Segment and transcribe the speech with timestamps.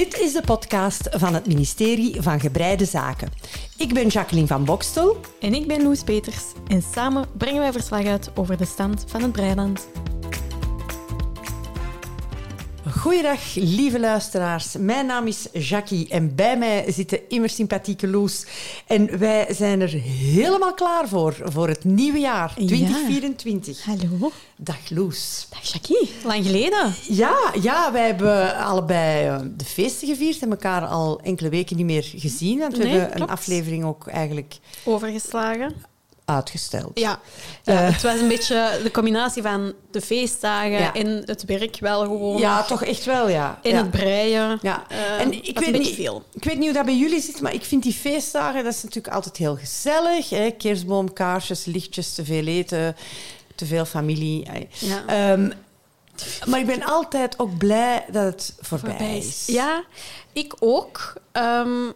[0.00, 3.28] Dit is de podcast van het ministerie van Gebreide Zaken.
[3.76, 5.16] Ik ben Jacqueline van Bokstel.
[5.40, 6.44] En ik ben Loes Peters.
[6.66, 9.88] En samen brengen wij verslag uit over de stand van het Breiland.
[13.00, 14.74] Goeiedag, lieve luisteraars.
[14.78, 18.46] Mijn naam is Jackie en bij mij zitten immer sympathieke Loes.
[18.86, 23.84] En wij zijn er helemaal klaar voor, voor het nieuwe jaar, 2024.
[23.84, 24.30] Hallo.
[24.56, 25.46] Dag Loes.
[25.50, 26.10] Dag Jackie.
[26.24, 26.94] Lang geleden.
[27.08, 31.86] Ja, ja, wij hebben allebei eh, de feesten gevierd en elkaar al enkele weken niet
[31.86, 32.58] meer gezien.
[32.58, 33.30] Want we Nee, hebben klopt.
[33.30, 35.74] een aflevering ook eigenlijk Overgeslagen.
[36.30, 36.98] Uitgesteld.
[36.98, 37.20] Ja.
[37.64, 37.92] ja Eh.
[37.92, 40.94] het was een beetje de combinatie van de feestdagen Ja.
[40.94, 42.38] en het werk wel gewoon.
[42.38, 43.58] Ja, toch echt wel, ja.
[43.62, 43.76] En ja.
[43.76, 44.58] het breien.
[44.62, 46.24] Ja, Eh, en ik weet, niet, veel.
[46.32, 48.82] ik weet niet hoe dat bij jullie zit, maar ik vind die feestdagen, dat is
[48.82, 50.30] natuurlijk altijd heel gezellig.
[50.30, 50.50] Hè?
[50.50, 52.96] Kerstboom, kaarsjes, lichtjes, te veel eten,
[53.54, 54.46] te veel familie.
[54.78, 55.02] Ja.
[55.06, 55.50] Ehm,
[56.46, 59.44] maar ik ben altijd ook blij dat het voorbij, voorbij is.
[59.46, 59.84] Ja,
[60.32, 61.14] ik ook.
[61.32, 61.88] Ehm,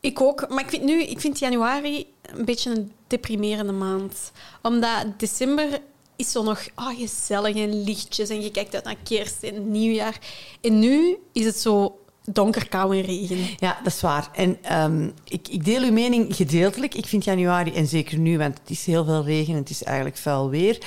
[0.00, 0.48] ik ook.
[0.48, 4.32] Maar ik vind nu, ik vind januari een beetje een deprimerende maand.
[4.62, 5.80] Omdat december
[6.16, 10.18] is zo nog ah, gezellig en lichtjes en je kijkt uit naar kerst en nieuwjaar.
[10.60, 13.36] En nu is het zo donker, kou en regen.
[13.58, 14.28] Ja, dat is waar.
[14.34, 16.94] En ehm, ik, ik deel uw mening gedeeltelijk.
[16.94, 19.82] Ik vind januari, en zeker nu, want het is heel veel regen en het is
[19.82, 20.78] eigenlijk vuil weer.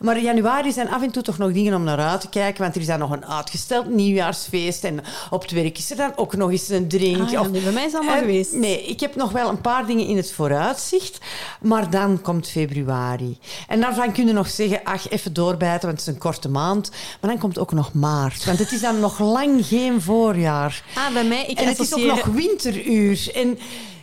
[0.00, 2.74] Maar januari zijn af en toe toch nog dingen om naar uit te kijken, want
[2.74, 6.36] er is dan nog een uitgesteld nieuwjaarsfeest en op het werk is er dan ook
[6.36, 7.20] nog eens een drink.
[7.20, 8.52] Ah, ja, nee, bij mij is het allemaal Eh, geweest.
[8.52, 11.18] Nee, ik heb nog wel een paar dingen in het vooruitzicht,
[11.60, 13.38] maar dan komt februari.
[13.68, 16.90] En daarvan kun je nog zeggen, ach, even doorbijten, want het is een korte maand.
[17.20, 20.75] Maar dan komt ook nog maart, want het is dan nog lang geen voorjaar.
[20.94, 23.30] Ah, bij mij, ik En het is ook nog winteruur.
[23.34, 23.58] En,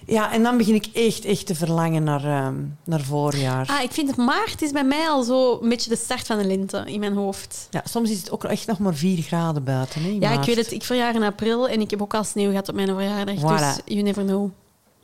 [0.06, 3.68] ja, en dan begin ik echt, echt te verlangen naar, ehm, naar voorjaar.
[3.68, 6.38] Ah, ik vind het maart is bij mij al zo een beetje de start van
[6.38, 7.68] de lente in mijn hoofd.
[7.72, 10.02] Ja, soms is het ook echt nog maar 4 graden buiten.
[10.04, 10.72] Hè, Ja, ik weet het.
[10.72, 13.36] Ik verjaar in april en ik heb ook al sneeuw gehad op mijn verjaardag.
[13.36, 13.42] Voilà.
[13.76, 14.50] Dus you never know.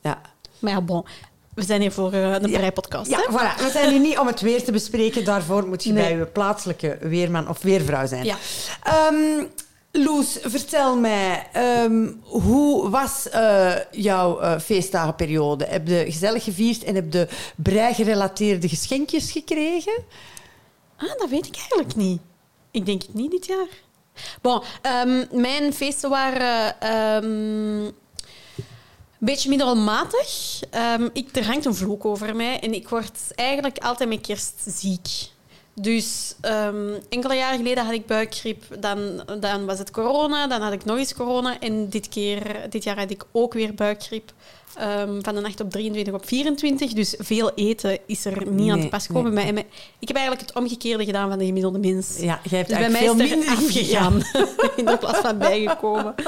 [0.02, 0.22] Ja.
[0.60, 1.06] Maar ja, bon.
[1.54, 2.58] We zijn hier voor eh, een Ja.
[2.58, 3.10] breipodcast.
[3.10, 3.24] Ja, hè?
[3.32, 3.64] voilà.
[3.64, 5.24] We zijn hier niet om het weer te bespreken.
[5.26, 6.04] Daarvoor moet je Nee.
[6.04, 8.26] bij uw plaatselijke weerman of weervrouw zijn.
[8.26, 8.36] Ja.
[8.84, 9.44] Ehm,
[9.92, 15.66] Loes, vertel mij, ehm, hoe was eh, jouw eh, feestdagenperiode?
[15.66, 20.04] Heb je gezellig gevierd en heb je brei-gerelateerde geschenkjes gekregen?
[20.98, 22.22] Ah, dat weet ik eigenlijk niet.
[22.72, 23.68] Ik denk het niet dit jaar.
[24.42, 27.94] Bon, ehm, mijn feesten waren ehm, een
[29.18, 30.60] beetje middelmatig.
[31.14, 35.38] Ik, er hangt een vloek over mij en ik word eigenlijk altijd met kerst ziek.
[35.82, 40.74] Dus ehm, enkele jaren geleden had ik buikgriep, dan, dan was het corona, dan had
[40.74, 44.32] ik nog eens corona en dit, keer, dit jaar had ik ook weer buikgriep.
[44.76, 46.94] Ehm, van de nacht op 23 op 24.
[46.94, 49.34] Dus veel eten is er niet aan te pas gekomen.
[49.34, 49.66] bij mij.
[50.00, 52.18] Ik heb eigenlijk het omgekeerde gedaan van de gemiddelde mens.
[52.20, 54.14] Ja, jij hebt Dus bij mij is veel er minder afgegaan
[54.80, 56.16] in de plaats van bijgekomen.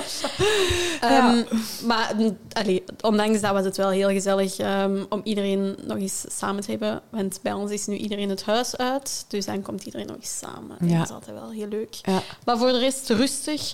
[1.02, 1.44] Ehm,
[1.86, 2.16] maar
[2.52, 6.72] allee, ondanks dat was het wel heel gezellig ehm, om iedereen nog eens samen te
[6.72, 7.02] hebben.
[7.10, 9.26] Want bij ons is nu iedereen het huis uit.
[9.28, 10.78] Dus dan komt iedereen nog eens samen.
[10.82, 10.98] Ja.
[10.98, 11.96] Dat is altijd wel heel leuk.
[12.02, 12.22] Ja.
[12.46, 13.74] Maar voor de rest rustig.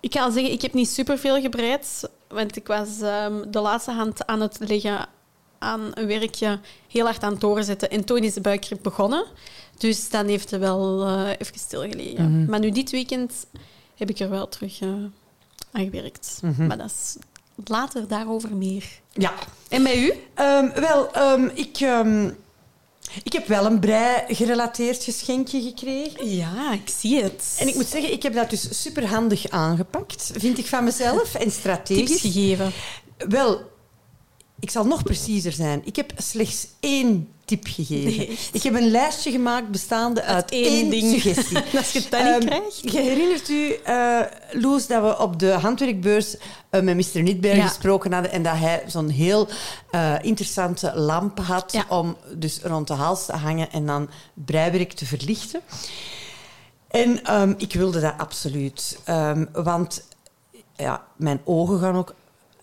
[0.00, 2.08] Ik ga zeggen, ik heb niet superveel gebreid.
[2.28, 5.08] Want ik was ehm, de laatste hand aan het leggen
[5.58, 6.58] aan een werkje
[6.88, 7.90] heel hard aan het doorzetten.
[7.90, 9.24] En toen is de buikgriep begonnen.
[9.78, 12.32] Dus dan heeft het wel eh, even stilgelegen.
[12.32, 12.50] Mhm.
[12.50, 13.46] Maar nu dit weekend
[13.96, 14.88] heb ik er wel terug eh,
[15.72, 16.38] aan gewerkt.
[16.42, 16.66] Mhm.
[16.66, 17.16] Maar dat is
[17.64, 18.84] later daarover meer.
[19.12, 19.32] Ja.
[19.68, 20.12] En bij u?
[20.34, 21.78] Ehm, wel, ehm, ik,
[23.22, 26.30] ik heb wel een brei-gerelateerd geschenkje gekregen.
[26.30, 27.56] Ja, ik zie het.
[27.58, 31.34] En ik moet zeggen, ik heb dat dus superhandig aangepakt, vind ik van mezelf.
[31.34, 32.20] En tips strategisch.
[32.20, 32.72] gegeven.
[33.28, 33.70] Wel,
[34.60, 35.82] ik zal nog preciezer zijn.
[35.84, 38.16] Ik heb slechts één tip gegeven.
[38.16, 41.20] Nee, ik heb een lijstje gemaakt bestaande uit, één één, ding.
[41.20, 41.58] suggestie.
[41.78, 42.92] Als je het dan Ehm, niet krijgt.
[42.92, 44.20] Je herinnert u, eh,
[44.52, 46.36] Loes, dat we op de handwerkbeurs
[46.70, 47.22] eh, met Mr.
[47.22, 47.66] Nitberg Ja.
[47.66, 49.48] gesproken hadden en dat hij zo'n heel
[49.90, 51.84] eh, interessante lamp had Ja.
[51.88, 55.60] om dus rond de hals te hangen en dan breiwerk te verlichten.
[56.88, 58.98] En ehm, ik wilde dat absoluut.
[59.04, 60.02] Ehm, want
[60.76, 62.14] ja, mijn ogen gaan ook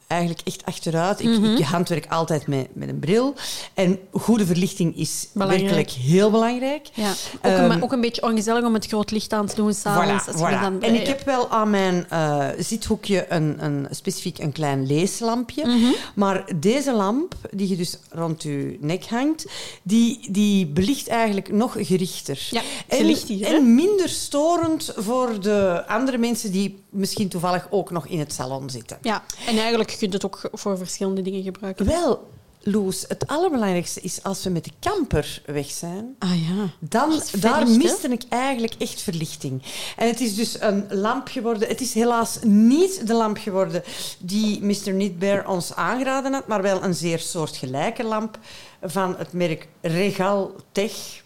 [0.08, 1.20] eigenlijk echt achteruit.
[1.20, 1.44] Ik, Mhm.
[1.56, 3.34] ik handwerk altijd met, met een bril.
[3.74, 5.64] En goede verlichting is Belangrijk.
[5.64, 6.88] werkelijk heel belangrijk.
[6.94, 7.10] Ja.
[7.10, 9.74] Ook, Ehm, een, maar ook een beetje ongezellig om het groot licht aan te doen
[9.74, 10.26] s'avonds.
[10.28, 10.62] Voilà, voilà.
[10.62, 15.66] dan En ik heb wel aan mijn eh, zithoekje een, een, specifiek een klein leeslampje.
[15.68, 15.92] Mhm.
[16.16, 19.46] Maar deze lamp, die je dus rond je nek hangt,
[19.84, 22.48] die, die belicht eigenlijk nog gerichter.
[22.52, 28.20] Ja, en, en minder storend voor de andere mensen die misschien toevallig ook nog in
[28.20, 28.98] het salon zitten.
[29.02, 31.86] Ja, en eigenlijk je het ook voor verschillende dingen gebruiken.
[31.86, 32.28] Wel,
[32.68, 36.16] Loes, het allerbelangrijkste is als we met de camper weg zijn.
[36.20, 36.70] Ah ja.
[36.80, 37.76] Dan, daar hè?
[37.76, 39.62] miste ik eigenlijk echt verlichting.
[39.98, 41.68] En het is dus een lamp geworden.
[41.68, 43.84] Het is helaas niet de lamp geworden
[44.20, 44.94] die Mr.
[44.94, 48.40] Neatbear ons aangeraden had, maar wel een zeer soortgelijke lamp
[48.82, 51.24] van het merk Regal Tech.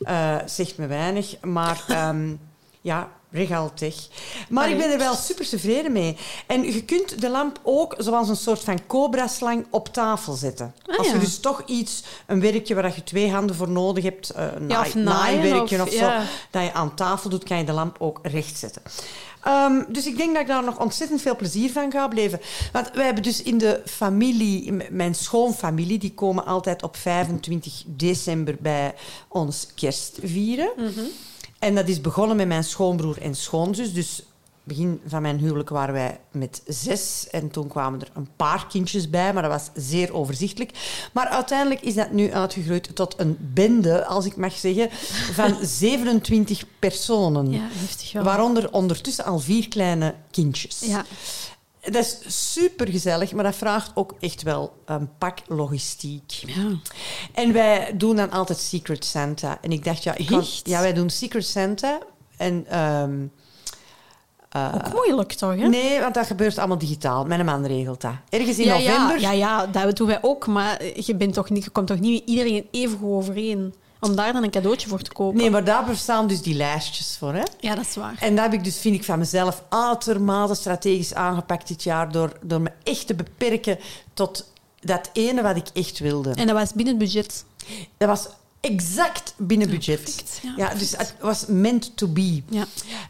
[0.00, 2.34] Eh, zegt me weinig, maar ehm,
[2.80, 3.94] ja, Regal Tech.
[4.48, 6.16] Maar ik ben er wel super tevreden mee.
[6.46, 10.74] En je kunt de lamp ook zoals een soort van cobra-slang op tafel zetten.
[10.86, 11.18] Ah, Als je ja.
[11.18, 14.76] dus toch iets, een werkje waar je twee handen voor nodig hebt, eh, een Ja,
[14.78, 16.22] naaien naaiwerkje of- of, zo, ja.
[16.50, 18.82] dat je aan tafel doet, kan je de lamp ook recht zetten.
[19.42, 22.40] Ehm, dus ik denk dat ik daar nog ontzettend veel plezier van ga beleven.
[22.72, 28.56] Want wij hebben dus in de familie, mijn schoonfamilie, die komen altijd op 25 december
[28.60, 28.94] bij
[29.28, 30.70] ons kerst vieren.
[31.58, 33.92] En dat is begonnen met mijn schoonbroer en schoonzus.
[33.92, 34.22] Dus
[34.66, 37.26] begin van mijn huwelijk waren wij met zes.
[37.30, 40.70] En toen kwamen er een paar kindjes bij, maar dat was zeer overzichtelijk.
[41.12, 44.88] Maar uiteindelijk is dat nu uitgegroeid tot een bende, als ik mag zeggen,
[45.32, 47.50] van 27 personen.
[47.50, 48.22] Ja, heftig wel.
[48.22, 50.80] Waaronder ondertussen al vier kleine kindjes.
[50.80, 51.04] Ja.
[51.90, 52.18] Dat is
[52.52, 56.30] super gezellig, maar dat vraagt ook echt wel een pak logistiek.
[56.30, 56.78] ja.
[57.34, 59.58] En wij doen dan altijd Secret Santa.
[59.60, 60.60] En ik dacht, ja, ik kan, Echt?
[60.64, 61.98] ja wij doen Secret Santa.
[62.36, 63.26] En ehm,
[64.48, 65.68] eh, Ook moeilijk toch, hè?
[65.68, 67.24] nee, want dat gebeurt allemaal digitaal.
[67.24, 68.14] Mijn man regelt dat.
[68.28, 69.20] Ergens in ja, november.
[69.20, 70.46] Ja, ja, ja, dat doen wij ook.
[70.46, 73.74] Maar je, bent toch niet, je komt toch niet met iedereen even overeen?
[74.00, 75.36] Om daar dan een cadeautje voor te kopen.
[75.38, 77.34] Nee, maar daar bestaan dus die lijstjes voor.
[77.34, 77.42] Hè?
[77.60, 78.16] Ja, dat is waar.
[78.20, 82.12] En dat heb ik dus, vind ik, van mezelf uitermate strategisch aangepakt dit jaar.
[82.12, 83.78] Door, door me echt te beperken
[84.14, 84.50] tot
[84.80, 86.30] dat ene wat ik echt wilde.
[86.30, 87.44] En dat was binnen het budget.
[87.96, 88.26] Dat was
[88.60, 90.02] exact binnen budget.
[90.02, 92.42] perfect, ja, ja, dus het was meant to be.
[92.48, 92.64] Ja.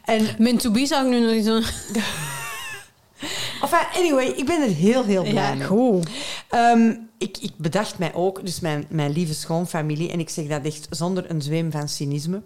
[0.05, 1.61] En Mijn to be zou ik nu nog zo...
[3.63, 5.67] Enfin, anyway, ik ben er heel, heel blij Ja, mee.
[5.67, 6.09] goed.
[6.49, 10.65] Ehm, ik, ik bedacht mij ook, dus mijn, mijn lieve schoonfamilie, en ik zeg dat
[10.65, 12.43] echt zonder een zweem van cynisme,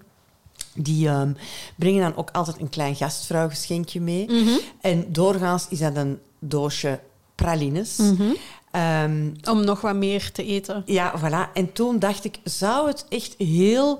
[0.74, 1.32] die ehm,
[1.76, 4.26] brengen dan ook altijd een klein gastvrouwgeschenkje mee.
[4.30, 4.58] Mhm.
[4.80, 7.00] En doorgaans is dat een doosje
[7.34, 7.96] pralines.
[7.96, 8.22] Mhm.
[8.70, 10.82] Ehm, Om nog wat meer te eten.
[10.86, 11.52] ja, voilà.
[11.54, 13.98] En toen dacht ik, zou het echt heel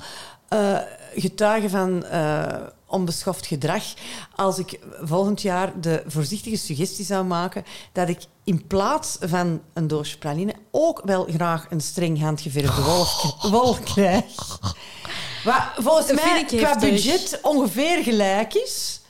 [0.49, 0.79] eh,
[1.15, 2.57] getuigen van eh,
[2.91, 3.85] onbeschoft gedrag
[4.35, 9.87] als ik volgend jaar de voorzichtige suggestie zou maken dat ik in plaats van een
[9.87, 14.25] doosje praline ook wel graag een streng handgeverfde wolf, wolf krijg.
[15.45, 19.01] Wat volgens Dat mij qua budget ongeveer gelijk is.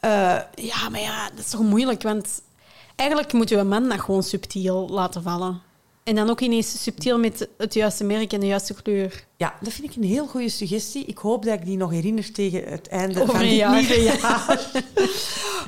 [0.00, 2.40] Eh, Ja, maar ja, dat is toch moeilijk, want
[2.96, 5.62] eigenlijk moet je een man dat gewoon subtiel laten vallen.
[6.04, 9.24] En dan ook ineens subtiel met het juiste merk en de juiste kleur.
[9.36, 11.04] Ja, dat vind ik een heel goede suggestie.
[11.04, 13.80] Ik hoop dat ik die nog herinner tegen het einde Over van dit jaar.
[13.80, 14.60] nieuwe jaar.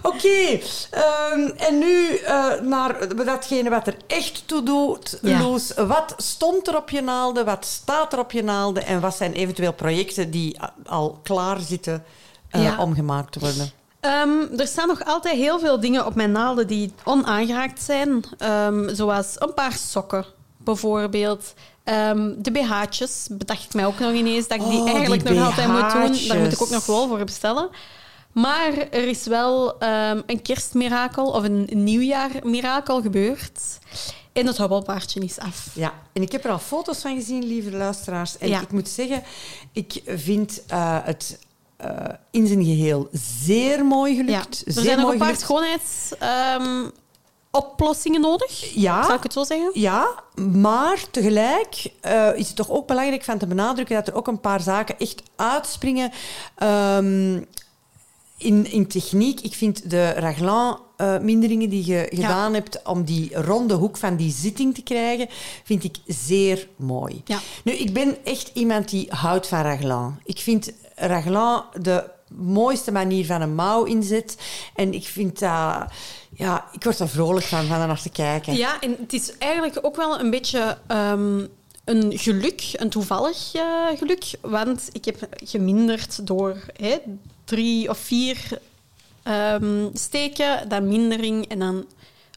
[0.02, 0.58] Oké,
[0.90, 5.42] ehm, en nu eh, naar datgene wat er echt toe doet, Ja.
[5.42, 5.72] Loes.
[5.74, 7.44] Wat stond er op je naalden?
[7.44, 8.86] Wat staat er op je naalden?
[8.86, 12.04] En wat zijn eventueel projecten die al klaar zitten
[12.50, 12.78] eh, Ja.
[12.82, 13.70] om gemaakt te worden?
[14.06, 18.24] Ehm, er staan nog altijd heel veel dingen op mijn naalden die onaangeraakt zijn.
[18.38, 20.24] Ehm, zoals een paar sokken,
[20.56, 21.54] bijvoorbeeld.
[21.84, 25.34] Ehm, de BH'tjes, bedacht ik mij ook nog ineens dat ik die Oh, eigenlijk die
[25.38, 26.28] nog altijd moet doen.
[26.28, 27.68] Daar moet ik ook nog wel voor bestellen.
[28.32, 29.74] Maar er is wel
[30.26, 33.60] een kerstmirakel of een nieuwjaarmirakel gebeurd.
[34.32, 35.68] En het hobbelpaardje is af.
[35.74, 38.38] Ja, en ik heb er al foto's van gezien, lieve luisteraars.
[38.38, 38.60] En Ja.
[38.60, 39.22] ik moet zeggen,
[39.72, 41.38] ik vind eh, het
[41.76, 41.90] eh,
[42.30, 44.18] in zijn geheel zeer mooi Ja.
[44.24, 44.62] gelukt.
[44.66, 48.74] Er zeer zijn nog een paar schoonheidsoplossingen nodig.
[48.74, 49.02] Ja.
[49.02, 49.70] Zou ik het zo zeggen?
[49.74, 54.26] Ja, maar tegelijk eh, is het toch ook belangrijk van te benadrukken dat er ook
[54.26, 56.10] een paar zaken echt uitspringen
[56.56, 57.40] ehm,
[58.38, 59.40] in, in techniek.
[59.40, 64.74] Ik vind de Raglan-minderingen die je gedaan hebt om die ronde hoek van die zitting
[64.74, 65.28] te krijgen,
[65.64, 67.22] vind ik zeer mooi.
[67.24, 67.38] Ja.
[67.64, 70.18] Nu, ik ben echt iemand die houdt van Raglan.
[70.24, 74.36] Ik vind Raglan de mooiste manier van een mouw inzet.
[74.74, 75.84] En ik vind dat...
[76.32, 78.56] Ja, ik word er vrolijk van, van naar te kijken.
[78.56, 81.44] Ja, en het is eigenlijk ook wel een beetje ehm,
[81.84, 84.24] een geluk, een toevallig eh, geluk.
[84.40, 86.96] Want ik heb geminderd door hè,
[87.44, 88.60] drie of vier
[89.22, 91.86] ehm, steken, dan mindering en dan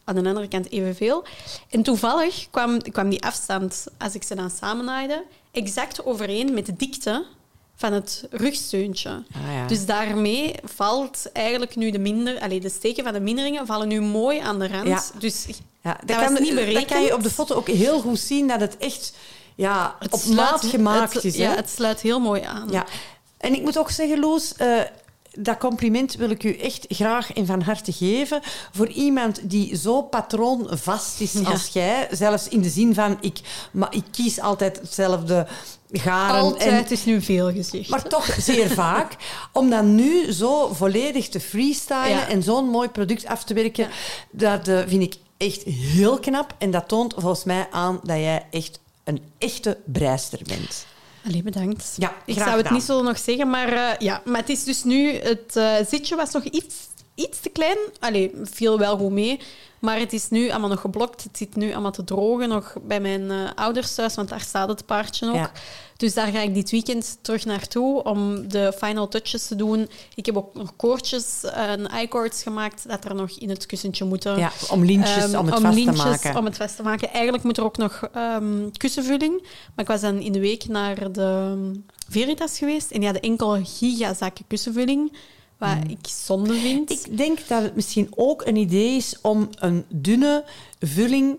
[0.04, 1.24] aan de andere kant evenveel.
[1.70, 6.76] En toevallig kwam, kwam die afstand, als ik ze dan samennaaide, exact overeen met de
[6.76, 7.26] dikte
[7.80, 9.10] van het rugsteuntje.
[9.10, 9.68] Ah, ja.
[9.68, 12.40] Dus daarmee valt eigenlijk nu de minder...
[12.40, 14.88] Allee, de steken van de minderingen vallen nu mooi aan de rand.
[14.88, 15.02] Ja.
[15.20, 15.46] Dus
[15.82, 16.54] Ja, dat was niet Dat kan je
[16.88, 17.14] berekend.
[17.14, 19.14] op de foto ook heel goed zien dat het echt
[19.56, 21.36] ja, op sluit- maat gemaakt het- is.
[21.36, 22.68] Ja, het sluit heel mooi aan.
[22.72, 22.86] Ja.
[23.38, 24.80] En ik moet ook zeggen, Loes, eh,
[25.38, 28.42] dat compliment wil ik u echt graag en van harte geven.
[28.72, 32.08] Voor iemand die zo patroonvast is als jij.
[32.12, 33.40] Zelfs in de zin van, ik,
[33.72, 35.48] maar ik kies altijd hetzelfde
[35.92, 36.40] garen.
[36.42, 37.90] Altijd is nu veel gezegd.
[37.90, 39.16] Maar toch zeer vaak.
[39.54, 42.28] Om dan nu zo volledig te freestylen Ja.
[42.28, 43.88] en zo'n mooi product af te werken,
[44.32, 46.56] dat eh, vind ik echt heel knap.
[46.58, 50.86] En dat toont volgens mij aan dat jij echt een echte breister bent.
[51.30, 51.94] Allee, bedankt.
[51.98, 52.74] Ja, ik zou het gedaan.
[52.74, 55.14] niet zo nog zeggen, maar, eh, ja, maar het is dus nu...
[55.14, 56.76] Het eh, zitje was nog iets,
[57.20, 57.78] iets te klein.
[58.00, 59.40] Allee, viel wel goed mee.
[59.80, 61.24] Maar het is nu allemaal nog geblokt.
[61.24, 64.68] Het zit nu allemaal te drogen nog bij mijn eh, ouders thuis, want daar staat
[64.70, 65.36] het paardje nog.
[65.36, 65.52] Ja.
[65.98, 69.90] Dus daar ga ik dit weekend terug naartoe om de final touches te doen.
[70.16, 74.38] Ik heb ook nog koordjes en i-cords gemaakt dat er nog in het kussentje moeten.
[74.38, 76.36] Ja, om lintjes Ehm, om het vast lintjes te maken.
[76.36, 77.12] om het vast te maken.
[77.14, 79.42] Eigenlijk moet er ook nog ehm, kussenvulling.
[79.42, 81.56] Maar ik was dan in de week naar de
[82.10, 85.12] Veritas geweest en die hadden enkel gigazakken kussenvulling,
[85.60, 85.90] wat Hmm.
[85.90, 86.90] ik zonde vind.
[86.92, 90.44] Ik denk dat het misschien ook een idee is om een dunne
[90.80, 91.38] vulling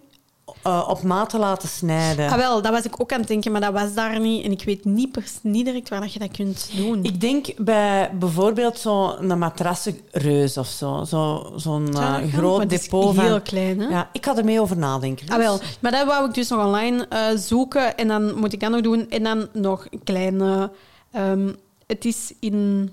[0.62, 2.30] eh, op maat te laten snijden.
[2.30, 4.44] Ah, wel, dat was ik ook aan het denken, maar dat was daar niet.
[4.44, 7.04] En ik weet niet, pers- niet direct waar dat je dat kunt doen.
[7.04, 11.04] Ik denk bij bijvoorbeeld zo'n matrassenreus of zo.
[11.04, 12.30] zo zo'n Zou eh, dat gaan?
[12.30, 13.24] groot depot van...
[13.24, 13.88] heel klein, hè?
[13.88, 15.28] Ja, ik ga er mee over nadenken.
[15.28, 15.60] Ah, wel.
[15.80, 17.96] Maar dat wou ik dus nog online eh, zoeken.
[17.96, 19.10] En dan moet ik dat nog doen.
[19.10, 20.70] En dan nog een kleine...
[21.12, 21.52] ehm,
[21.86, 22.90] het is in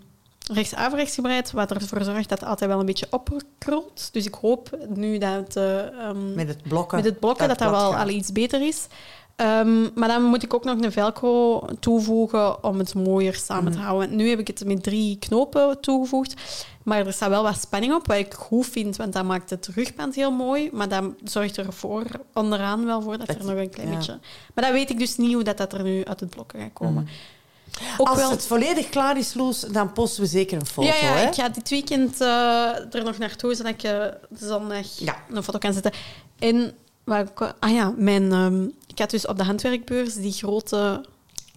[0.54, 4.10] rechts-averechts gebreid, wat ervoor zorgt dat het altijd wel een beetje opkrult.
[4.12, 6.98] Dus ik hoop nu dat ehm, Met het blokken.
[6.98, 8.02] met het blokken dat dat wel gaat.
[8.04, 8.88] al iets beter is.
[9.36, 13.78] Ehm, maar dan moet ik ook nog een velcro toevoegen om het mooier samen te
[13.78, 14.16] houden.
[14.16, 16.34] Nu heb ik het met drie knopen toegevoegd.
[16.84, 19.68] Maar er staat wel wat spanning op, wat ik goed vind, want dat maakt het
[19.68, 20.70] rugband heel mooi.
[20.74, 23.96] Maar dat zorgt ervoor onderaan wel voor dat Dat- er nog een klein ja.
[23.98, 24.20] beetje...
[24.54, 26.74] Maar dat weet ik dus niet hoe dat, dat er nu uit het blokken gaat
[26.74, 27.08] komen.
[27.98, 28.30] Ook Als wel...
[28.30, 30.88] het volledig klaar is, Loes, dan posten we zeker een foto.
[30.88, 31.28] ja, ja hè?
[31.28, 32.28] ik ga dit weekend eh,
[32.96, 34.06] er nog naartoe, zodat ik eh,
[34.40, 35.16] zondag Ja.
[35.30, 35.92] een foto kan zetten.
[36.40, 41.06] En, waar ik, ah ja, mijn, ehm, ik had dus op de handwerkbeurs die grote...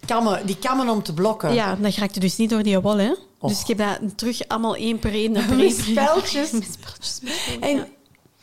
[0.06, 1.54] Kammen, die kammen om te blokken.
[1.54, 3.14] Ja, dat raakte dus niet door die wol, hè.
[3.40, 5.32] Dus ik heb dat terug allemaal één per één...
[5.56, 6.50] Met speltjes.
[6.60, 7.20] Met speltjes.
[7.22, 7.86] met speltjes, En ja.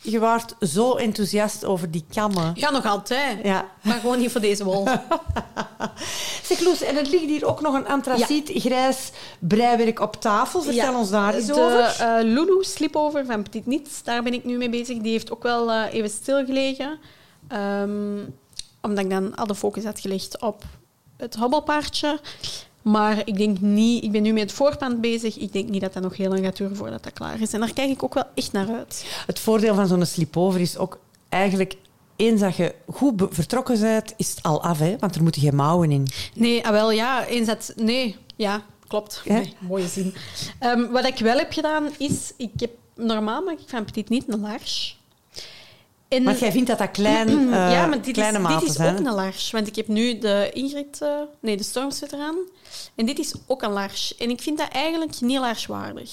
[0.02, 2.52] Je waart zo enthousiast over die kammen.
[2.54, 3.38] Ja, nog altijd.
[3.44, 3.68] Ja.
[3.82, 4.86] Maar gewoon niet voor deze wol.
[6.42, 10.62] Zeg Loes, en er ligt hier ook nog een antraciet grijs breiwerk op tafel.
[10.62, 11.78] Vertel Ja, ons daar eens de, over.
[12.00, 14.98] eh, Lulu Slipover van Petit Niets, daar ben ik nu mee bezig.
[14.98, 16.98] Die heeft ook wel eh, even stilgelegen.
[17.48, 18.18] Ehm,
[18.82, 20.62] omdat ik dan al de focus had gelegd op
[21.16, 22.20] het hobbelpaardje.
[22.90, 24.04] Maar ik denk niet...
[24.04, 25.38] Ik ben nu met het voorpand bezig.
[25.38, 27.52] Ik denk niet dat dat nog heel lang gaat duren voordat dat klaar is.
[27.52, 29.22] En daar kijk ik ook wel echt naar uit.
[29.26, 31.76] Het voordeel van zo'n slipover is ook eigenlijk...
[32.16, 34.96] Eens dat je goed vertrokken bent, is het al af, hè?
[34.98, 36.06] want er moeten geen mouwen in.
[36.34, 37.26] Nee, ah, wel, ja.
[37.26, 37.72] Eens dat...
[37.76, 39.22] Nee, ja, klopt.
[39.24, 39.32] Ja.
[39.32, 40.14] Nee, mooie zin.
[40.58, 42.32] Ehm, wat ik wel heb gedaan, is...
[42.36, 44.97] Ik heb, normaal maak ik van Petit niet een large.
[46.08, 48.68] En, Want jij vindt dat dat klein, eh, ja, maar dit kleine is, maten dit
[48.68, 48.98] is zijn.
[48.98, 49.56] ook een large.
[49.56, 51.02] Want ik heb nu de Ingrid...
[51.02, 52.36] eh, nee, de Stormsweater aan.
[52.94, 54.14] En dit is ook een large.
[54.18, 56.10] En ik vind dat eigenlijk niet largewaardig.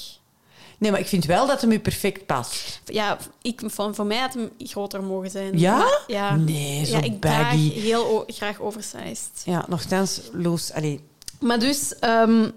[0.77, 2.81] Nee, maar ik vind wel dat hem u perfect past.
[2.85, 5.59] Ja, ik, van, voor mij had hem groter mogen zijn.
[5.59, 5.77] Ja?
[5.77, 6.35] Maar, ja.
[6.35, 7.71] Nee, zo ja, ik baggy.
[7.71, 9.29] heel graag oversized.
[9.45, 10.99] Ja, nogthans, Loes, allee,
[11.39, 12.49] Maar dus, ehm,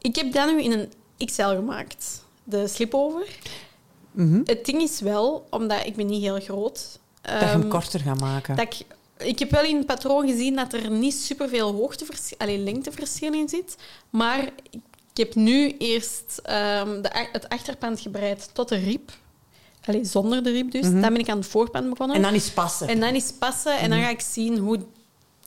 [0.00, 0.92] ik heb dat nu in een
[1.26, 2.24] XL gemaakt.
[2.44, 3.26] De slipover.
[4.10, 6.98] Mhm, Het ding is wel, omdat ik ben niet heel groot...
[7.22, 8.56] dat je hem ehm, korter gaat maken.
[8.56, 8.86] dat ik,
[9.18, 13.48] ik heb wel in het patroon gezien dat er niet superveel hoogteverschil, alleen lengteverschil in
[13.48, 13.76] zit.
[14.10, 14.48] Maar
[15.12, 19.10] ik heb nu eerst ehm, de, het achterpand gebreid tot de rib.
[19.84, 20.82] Allee, zonder de rib dus.
[20.82, 22.16] Dan ben ik aan het voorpand begonnen.
[22.16, 22.26] Mhm.
[22.26, 22.88] En dan is passen.
[22.88, 24.78] En dan is passen en dan ga ik zien hoe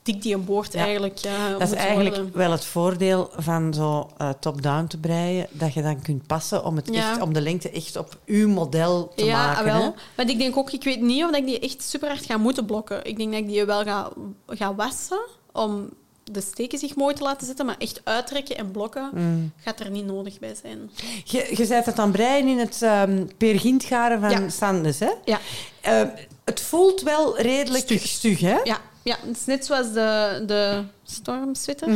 [0.04, 0.80] dik die een boord Ja.
[0.84, 2.36] eigenlijk ja, dat is eigenlijk worden.
[2.36, 6.76] wel het voordeel van zo eh, top-down te breien, dat je dan kunt passen om,
[6.76, 7.10] het Ja.
[7.10, 9.64] echt, om de lengte echt op uw model te ja, maken.
[9.64, 9.94] wel.
[10.16, 12.64] Maar ik denk ook, ik weet niet of ik die echt super hard ga moeten
[12.66, 13.04] blokken.
[13.04, 14.12] Ik denk dat ik die wel ga,
[14.46, 15.20] ga wassen
[15.52, 15.88] om
[16.24, 19.52] de steken zich mooi te laten zetten, maar echt uittrekken en blokken Mm.
[19.60, 20.90] gaat er niet nodig bij zijn.
[21.24, 24.48] Je, je bent het aan breien in het um, pergintgaren van Ja.
[24.48, 25.10] Sandes, hè?
[25.24, 25.38] Ja,
[25.80, 26.02] Eh,
[26.44, 28.06] het voelt wel redelijk Stug.
[28.06, 28.56] stug, hè?
[28.64, 31.88] ja, ja het is net zoals de, de stormsweater.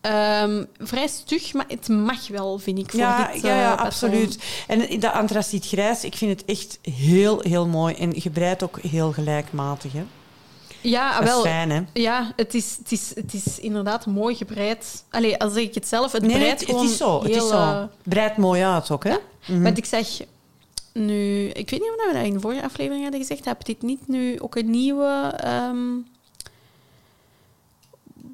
[0.00, 3.84] Ehm, vrij stug, maar het mag wel, vind ik, voor Ja, dit ja, ja eh,
[3.84, 4.38] absoluut.
[4.66, 7.94] En dat antraciet grijs, ik vind het echt heel, heel mooi.
[7.94, 10.04] En je breidt ook heel gelijkmatig, hè?
[10.80, 11.40] Ja, wel.
[11.40, 11.82] fijn, hè?
[11.92, 15.04] Ja, het is, het, is, het is inderdaad mooi gebreid.
[15.10, 17.22] Allee, als zeg ik het zelf, het Nee, nee, breidt het, het is zo.
[17.22, 17.88] Het is heel, zo.
[18.02, 19.10] Breidt mooi uit ook, hè?
[19.10, 19.18] Ja.
[19.46, 19.62] Mhm.
[19.62, 20.06] Want ik zeg
[20.92, 23.82] nu, ik weet niet of we dat in de vorige aflevering hadden gezegd, heb dit
[23.82, 25.86] niet nu ook een nieuwe ehm,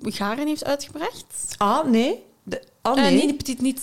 [0.02, 1.54] garen heeft uitgebracht?
[1.56, 2.24] Ah, nee.
[2.42, 3.12] De, ah, Eh, nee.
[3.26, 3.80] nee, dit niet.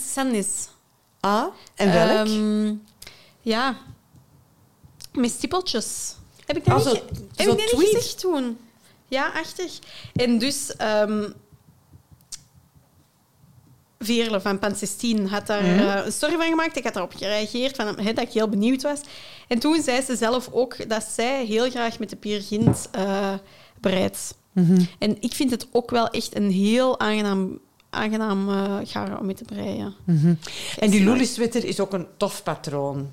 [1.20, 2.26] Ah, en welk?
[2.26, 2.74] Ehm,
[3.40, 3.76] ja,
[5.12, 6.14] met stippeltjes.
[6.46, 8.58] Heb ik dat Ah, niet, zo- heb zo ik dat niet gezegd toen?
[9.08, 9.78] Ja, achtig.
[10.14, 10.76] En dus...
[10.76, 11.30] ehm
[14.02, 15.78] Veerle van Pan 16 had daar Mhm.
[15.78, 16.76] eh, een story van gemaakt.
[16.76, 19.00] Ik had daarop gereageerd, van, dat ik heel benieuwd was.
[19.48, 23.34] En toen zei ze zelf ook dat zij heel graag met de Pier Gint eh
[24.52, 24.82] Mhm.
[24.98, 27.58] En ik vind het ook wel echt een heel aangenaam,
[27.90, 29.94] aangenaam eh garen om mee te breien.
[30.04, 30.34] Mhm.
[30.78, 33.10] En die Is Luli sweater is ook een tof patroon.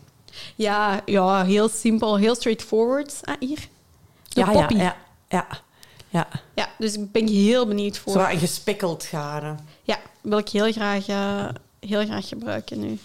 [0.55, 3.19] Ja, ja, heel simpel, heel straightforward.
[3.23, 3.67] Ah, hier.
[4.27, 4.75] De ja, poppy.
[4.75, 4.95] ja, Ja,
[5.29, 5.47] ja,
[6.09, 6.69] ja, ja.
[6.77, 8.13] dus ik ben heel benieuwd voor.
[8.13, 9.59] Zo een gespikkeld garen.
[9.83, 11.47] Ja, wil ik heel graag, eh,
[11.79, 12.99] heel graag gebruiken nu.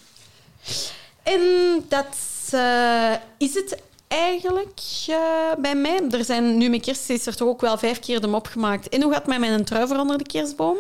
[1.23, 1.41] En
[1.89, 2.17] dat
[2.51, 5.17] eh, is het eigenlijk eh,
[5.59, 6.01] bij mij.
[6.11, 8.89] Er zijn nu met kerst is er toch ook wel vijf keer de mop gemaakt.
[8.89, 10.77] En hoe gaat met mijn trui voor onder de kerstboom?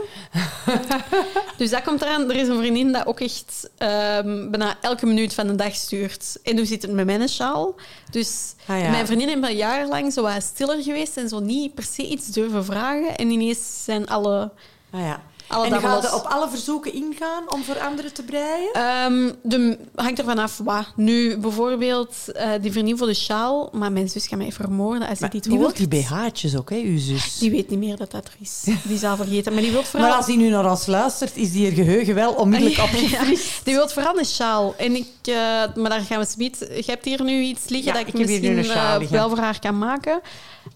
[1.59, 2.31] dus dat komt eraan.
[2.31, 6.39] Er is een vriendin dat ook echt ehm, bijna elke minuut van de dag stuurt.
[6.43, 7.75] En hoe zit het met mijn sjaal?
[8.11, 8.91] Dus Ah, ja.
[8.91, 12.27] mijn vriendin heeft al jarenlang zo wat stiller geweest en zo niet per se iets
[12.27, 13.17] durven vragen.
[13.17, 14.51] En ineens zijn alle...
[14.91, 15.23] Ah, ja.
[15.53, 18.73] Alle en ga je op alle verzoeken ingaan om voor anderen te breien?
[18.73, 20.87] Ehm de, hangt er vanaf wat.
[20.97, 23.69] Nu, bijvoorbeeld, eh, die vriendin voor de sjaal.
[23.73, 25.77] Maar mijn zus gaat mij vermoorden als die dit die wil hoort.
[25.77, 27.39] die BH'tjes ook, hè, uw zus.
[27.39, 28.65] Die weet niet meer dat dat er is.
[28.83, 29.53] Die zal vergeten.
[29.53, 30.09] Maar die wil vooral...
[30.09, 33.61] Maar als hij nu naar ons luistert, is die er geheugen wel onmiddellijk Ja, opgefrist.
[33.65, 34.75] die wil vooral een sjaal.
[34.77, 35.35] En ik, eh,
[35.75, 36.59] maar daar gaan we zoiets...
[36.59, 39.59] Je hebt hier nu iets liggen Ja, dat ik, ik misschien eh, wel voor haar
[39.59, 40.21] kan maken.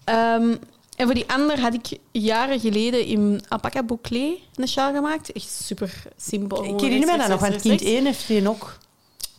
[0.03, 0.55] Ehm,
[0.97, 5.31] en voor die ander had ik jaren geleden in alpaca bouclé een sjaal gemaakt.
[5.31, 6.63] Echt super simpel.
[6.63, 8.77] Ik herinner me dat nog, want kind 1 heeft die ook.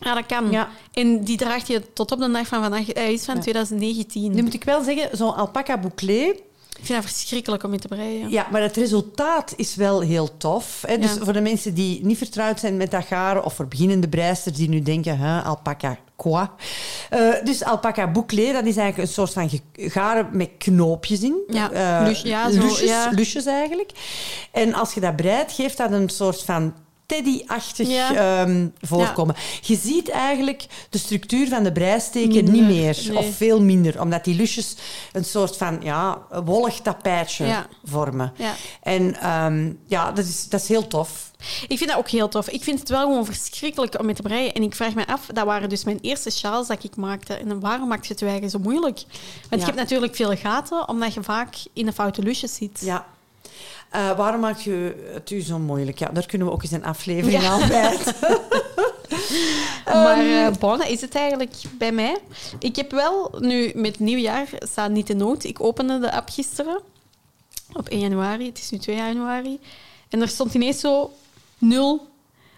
[0.00, 0.50] Ja, dat kan.
[0.50, 0.68] Ja.
[0.92, 2.86] En die draagt je tot op de dag van vandaag.
[2.92, 3.40] Hij is van Ja.
[3.40, 4.34] 2019.
[4.34, 7.88] Nu moet ik wel zeggen, zo'n alpaca bouclé, Ik vind dat verschrikkelijk om mee te
[7.88, 8.30] breien.
[8.30, 10.82] ja, maar het resultaat is wel heel tof.
[10.86, 10.98] Hè?
[10.98, 11.24] Dus Ja.
[11.24, 14.68] voor de mensen die niet vertrouwd zijn met dat garen, of voor beginnende breisters die
[14.68, 15.98] nu denken, alpaca
[17.10, 21.36] Eh, dus alpaca bouclé, dat is eigenlijk een soort van garen met knoopjes in.
[21.48, 23.10] Ja, Eh, ja, zo, lusjes, ja.
[23.10, 23.90] lusjes eigenlijk.
[24.52, 26.74] En als je dat breidt, geeft dat een soort van
[27.08, 28.14] teddy-achtig Ja.
[28.14, 29.34] ehm, voorkomen.
[29.60, 33.16] Je ziet eigenlijk de structuur van de breisteken niet meer, nee.
[33.18, 34.76] of veel minder, omdat die lusjes
[35.12, 37.66] een soort van ja, wollig tapijtje Ja.
[37.84, 38.32] vormen.
[38.36, 38.54] Ja.
[38.82, 41.30] En ehm, ja, dat is, dat is heel tof.
[41.68, 42.48] Ik vind dat ook heel tof.
[42.48, 44.52] Ik vind het wel gewoon verschrikkelijk om mee te breien.
[44.52, 47.34] En ik vraag me af, dat waren dus mijn eerste sjaals dat ik maakte.
[47.34, 49.04] En waarom maakt je het eigen zo moeilijk?
[49.48, 52.80] Want je hebt natuurlijk veel gaten, omdat je vaak in de foute lusjes zit.
[52.80, 53.06] Ja.
[53.90, 55.98] Eh, waarom maakt je het u zo moeilijk?
[55.98, 57.48] Ja, daar kunnen we ook eens een aflevering Ja.
[57.50, 57.60] aan.
[59.94, 62.18] Maar bon, dat is het eigenlijk bij mij.
[62.58, 65.44] Ik heb wel nu met nieuwjaar staat niet de nood.
[65.44, 66.80] Ik opende de app gisteren
[67.72, 68.46] op 1 januari.
[68.46, 69.60] Het is nu 2 januari.
[70.08, 71.12] En er stond ineens zo
[71.58, 72.06] nul.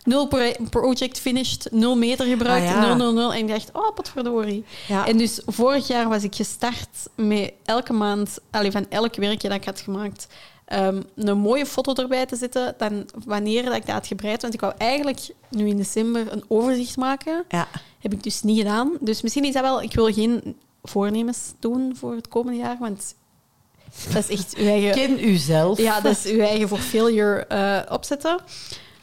[0.05, 2.87] Nul pro- project finished, nul meter gebruikt, Ah, ja.
[2.87, 3.33] nul, nul, nul.
[3.33, 4.65] En ik dacht, oh, potverdorie.
[4.89, 5.07] Ja.
[5.07, 9.57] En dus vorig jaar was ik gestart met elke maand, allee, van elk werkje dat
[9.57, 10.27] ik had gemaakt,
[10.71, 12.75] ehm, een mooie foto erbij te zetten.
[12.79, 14.43] Dan wanneer dat ik dat had gebreid.
[14.43, 17.45] Want ik wou eigenlijk nu in december een overzicht maken.
[17.49, 17.69] ja.
[18.01, 18.93] Heb ik dus niet gedaan.
[19.01, 19.83] Dus misschien is dat wel...
[19.83, 23.15] Ik wil geen voornemens doen voor het komende jaar, want
[24.13, 24.93] dat is echt uw eigen...
[24.93, 25.79] Ken uzelf.
[25.79, 28.39] Ja, dat is uw eigen voor failure eh, opzetten.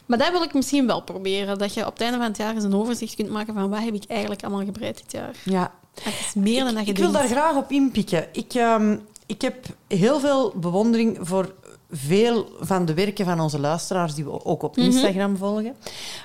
[0.05, 1.57] Maar dat wil ik misschien wel proberen.
[1.57, 3.83] Dat je op het einde van het jaar eens een overzicht kunt maken van wat
[3.83, 5.35] heb ik eigenlijk allemaal gebreid dit jaar.
[5.43, 5.71] ja.
[6.01, 8.27] Het is meer dan dat je Ik wil daar graag op inpikken.
[8.31, 8.97] Ik, ehm,
[9.27, 11.53] ik heb heel veel bewondering voor
[11.91, 14.85] veel van de werken van onze luisteraars die we ook op Mhm.
[14.85, 15.75] Instagram volgen.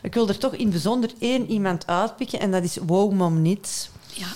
[0.03, 3.91] Ik wil er toch in bijzonder één iemand uitpikken en dat is Wow Mom Knits.
[4.15, 4.27] Ja.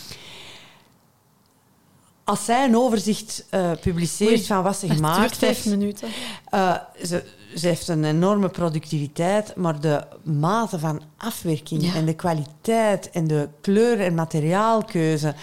[2.24, 6.08] Als zij een overzicht eh, publiceert Oei, van wat ze gemaakt heeft, minuten.
[6.50, 7.24] eh, ze,
[7.56, 11.94] ze heeft een enorme productiviteit, maar de mate van afwerking Ja.
[11.94, 15.34] en de kwaliteit en de kleur- en materiaalkeuze,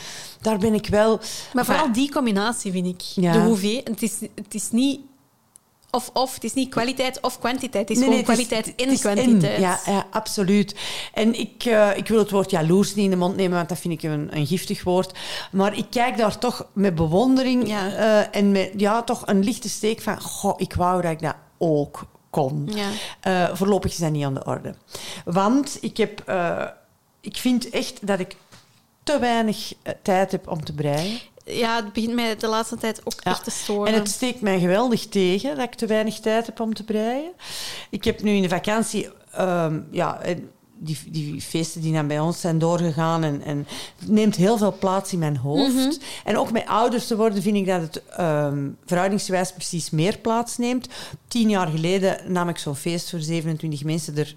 [0.44, 1.20] daar ben ik wel...
[1.54, 3.02] Maar vooral die combinatie vind ik.
[3.02, 3.32] Ja.
[3.32, 3.82] De hoeveel.
[3.84, 5.00] Het is, het is niet
[5.92, 6.34] of-of.
[6.34, 7.90] Het is niet kwaliteit of kwantiteit.
[7.90, 9.60] Het is Nee, nee, gewoon is- kwaliteit is kwantiteit.
[9.60, 10.76] Ja, ja, absoluut.
[11.14, 13.80] En ik, eh, ik wil het woord jaloers niet in de mond nemen, want dat
[13.80, 15.18] vind ik een, een giftig woord.
[15.52, 17.92] Maar ik kijk daar toch met bewondering Ja.
[17.92, 20.22] eh, en met ja, toch een lichte steek van...
[20.22, 22.70] Goh, ik wou dat ik dat ook kon.
[22.74, 22.88] Ja.
[23.20, 24.76] Eh, voorlopig is dat niet aan de orde.
[25.26, 26.24] Want ik, heb,
[27.22, 28.36] ik vind echt dat ik
[29.04, 31.20] te weinig eh, tijd heb om te breien.
[31.46, 33.32] ja, het begint mij de laatste tijd ook Ja.
[33.32, 33.94] echt te storen.
[33.94, 37.32] En het steekt mij geweldig tegen dat ik te weinig tijd heb om te breien.
[37.90, 39.10] Ik heb nu in de vakantie...
[39.32, 43.24] ehm, ja, en die, die feesten die dan bij ons zijn doorgegaan.
[43.24, 43.68] En, en
[44.00, 45.74] het neemt heel veel plaats in mijn hoofd.
[45.74, 45.92] Mhm.
[46.24, 48.02] En ook met ouder te worden vind ik dat het
[48.86, 50.88] verhoudingsgewijs precies meer plaats neemt.
[51.28, 54.36] Tien jaar geleden nam ik zo'n feest voor 27 mensen er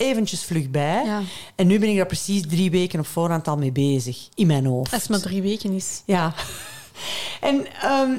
[0.00, 1.02] eventjes vlug bij.
[1.04, 1.20] Ja.
[1.54, 4.28] En nu ben ik daar precies drie weken op voorhand al mee bezig.
[4.34, 4.92] In mijn hoofd.
[4.92, 6.02] Als het maar drie weken is.
[6.04, 6.32] Ja.
[7.40, 8.10] En ehm,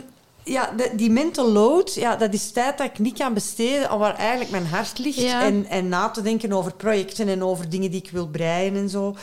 [0.44, 4.00] ja, de- die mental load, ja, dat is tijd dat ik niet kan besteden aan
[4.00, 5.22] waar eigenlijk mijn hart ligt.
[5.22, 5.44] Ja.
[5.44, 8.90] En, en na te denken over projecten en over dingen die ik wil breien en
[8.90, 9.16] zo.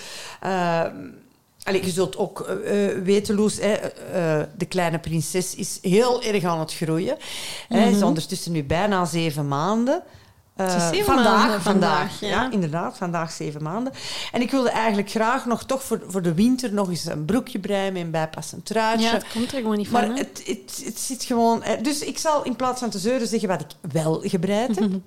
[1.62, 6.22] Allee, je zult ook eh, eh, weten, Loes, hè, eh, de kleine prinses is heel
[6.22, 7.16] erg aan het groeien.
[7.68, 10.02] Hij is ondertussen nu bijna zeven maanden.
[10.58, 12.28] Eh, vandaag, maanden vandaag, vandaag, ja.
[12.28, 12.50] ja.
[12.50, 13.92] inderdaad, vandaag zeven maanden.
[14.32, 17.58] En ik wilde eigenlijk graag nog toch voor, voor de winter nog eens een broekje
[17.58, 19.06] breien met een bijpassend truitje.
[19.06, 20.08] Ja, het komt er gewoon niet van.
[20.08, 21.62] Maar het, het, het zit gewoon...
[21.62, 24.90] eh, Dus ik zal in plaats van te zeuren zeggen wat ik wel gebreid heb.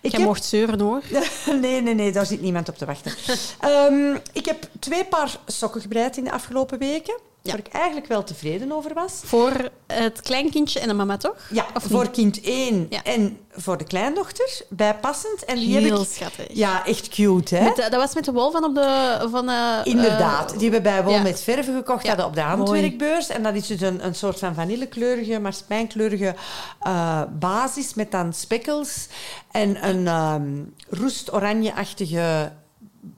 [0.00, 1.02] Ik Jij mocht zeuren hoor.
[1.60, 3.12] Nee, nee, nee, daar zit niemand op te wachten.
[3.60, 7.18] Ehm, ik heb twee paar sokken gebreid in de afgelopen weken.
[7.42, 7.50] Ja.
[7.50, 9.20] Waar ik eigenlijk wel tevreden over was.
[9.24, 11.36] Voor het kleinkindje en de mama, toch?
[11.50, 12.10] Ja, Of voor niet?
[12.10, 13.02] kind 1 Ja.
[13.02, 15.44] en voor de kleindochter, bijpassend.
[15.44, 16.12] En die Heel heb ik...
[16.12, 16.46] schattig.
[16.52, 17.64] Ja, echt cute, hè?
[17.64, 19.18] Met dat was met de wol van op de...
[19.30, 21.22] Van, eh, Inderdaad, eh, die we bij Wol ja.
[21.22, 23.28] met verven gekocht Ja, hadden op de handwerkbeurs.
[23.28, 26.34] En dat is dus een, een soort van vanillekleurige, maar spijnkleurige
[26.80, 29.06] eh, basis met dan spekkels
[29.50, 32.52] en een ehm roest-oranje-achtige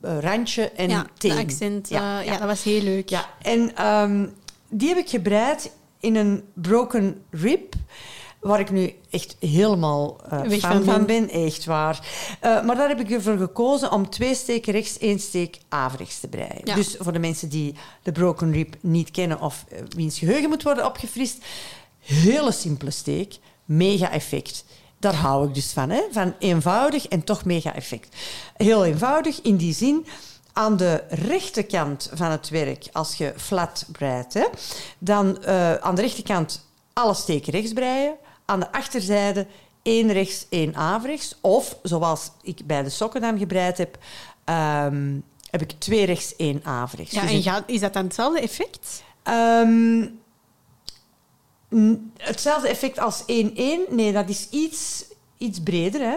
[0.01, 1.39] randje en ja, teen.
[1.39, 1.91] accent.
[1.91, 2.39] eh, Ja, ja, ja.
[2.39, 3.09] dat was heel leuk.
[3.09, 4.27] Ja, en ehm,
[4.69, 7.75] die heb ik gebreid in een broken rib.
[8.41, 11.29] Waar ik nu echt helemaal eh, fan van van ben.
[11.31, 12.07] echt waar.
[12.41, 16.29] Eh, maar daar heb ik ervoor gekozen om twee steken rechts, één steek averechts te
[16.29, 16.61] breien.
[16.65, 16.75] Ja.
[16.75, 20.63] Dus voor de mensen die de broken rib niet kennen of eh, wiens geheugen moet
[20.63, 21.39] worden opgefrist,
[21.99, 24.65] hele simpele steek, mega effect.
[25.03, 26.03] Daar hou ik dus van, hè?
[26.11, 28.17] van eenvoudig en toch mega effect.
[28.57, 30.07] Heel eenvoudig in die zin,
[30.53, 34.45] aan de rechterkant van het werk, als je flat breidt, hè,
[34.99, 39.47] dan eh, aan de rechterkant alle steken rechts breien, aan de achterzijde
[39.83, 41.37] één rechts, één averechts.
[41.41, 43.99] Of, zoals ik bij de sokken dan gebreid heb,
[44.45, 45.15] ehm,
[45.51, 47.15] heb ik twee rechts, één averechts.
[47.15, 49.03] Ja, Dus en gaat- is dat dan hetzelfde effect?
[49.23, 50.07] Ehm,
[52.17, 53.25] hetzelfde effect als 1-1.
[53.91, 55.05] Nee, dat is iets,
[55.39, 56.01] iets breder.
[56.01, 56.17] Hè.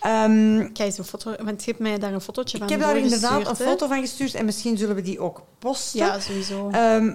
[0.00, 2.82] Ehm, Kijk eens een foto, want je hebt mij daar een fotootje van ik heb
[2.82, 5.98] daar inderdaad een foto van gestuurd en misschien zullen we die ook posten.
[6.00, 6.68] Ja, sowieso.
[6.70, 7.14] Ehm,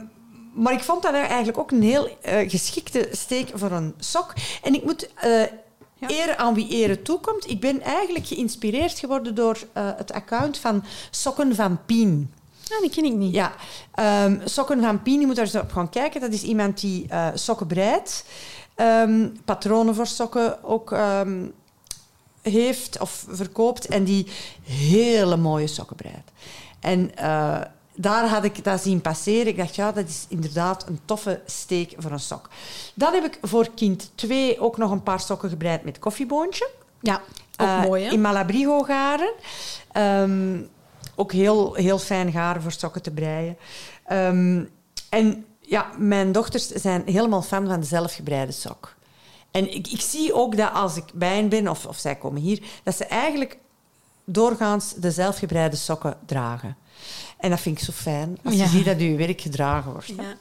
[0.54, 4.34] maar ik vond dat eigenlijk ook een heel eh, geschikte steek voor een sok.
[4.64, 5.10] En ik moet
[6.00, 6.08] Ja.
[6.08, 7.50] ere aan wie ere toekomt.
[7.50, 12.34] Ik ben eigenlijk geïnspireerd geworden door eh, het account van Sokken van Pien.
[12.70, 13.34] Ja, die ken ik niet.
[13.34, 13.54] Ja,
[13.94, 16.22] ehm, Sokken van Pien, je moet daar eens op gaan kijken.
[16.22, 18.26] Dat is iemand die eh, sokken breidt.
[18.76, 21.46] Ehm, patronen voor sokken ook ehm,
[22.42, 23.86] heeft of verkoopt.
[23.88, 24.28] En die
[24.64, 26.32] hele mooie sokken breidt.
[26.80, 27.62] En eh,
[27.96, 29.48] daar had ik dat zien passeren.
[29.48, 32.50] Ik dacht, ja, dat is inderdaad een toffe steek voor een sok.
[32.94, 36.70] Dan heb ik voor kind 2 ook nog een paar sokken gebreid met koffieboontje.
[37.02, 37.22] Ja,
[37.58, 38.12] ook Eh, mooi, hè?
[38.12, 39.34] In Malabrigo garen.
[41.20, 43.58] Ook heel, heel fijn garen voor sokken te breien.
[44.06, 44.64] Ehm,
[45.10, 48.96] en ja, mijn dochters zijn helemaal fan van de zelfgebreide sok.
[49.52, 52.42] En ik, ik zie ook dat als ik bij hen ben, of, of zij komen
[52.42, 53.58] hier, dat ze eigenlijk
[54.26, 56.78] doorgaans de zelfgebreide sokken dragen.
[57.38, 58.64] En dat vind ik zo fijn, als Ja.
[58.64, 60.08] je ziet dat je werk gedragen wordt.
[60.08, 60.36] Ja.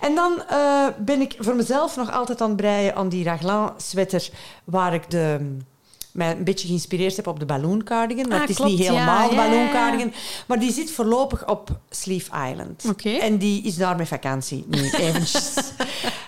[0.00, 3.72] En dan eh, ben ik voor mezelf nog altijd aan het breien aan die raglan
[3.76, 4.30] sweater
[4.64, 5.56] waar ik de,
[6.12, 8.24] mij een beetje geïnspireerd heb op de balloon cardigan.
[8.28, 10.12] Maar Ah, het is klopt, niet helemaal ja, de balloon cardigan.
[10.46, 12.84] Maar die zit voorlopig op Sleeve Island.
[13.20, 15.54] En die is daar met vakantie nu, eventjes.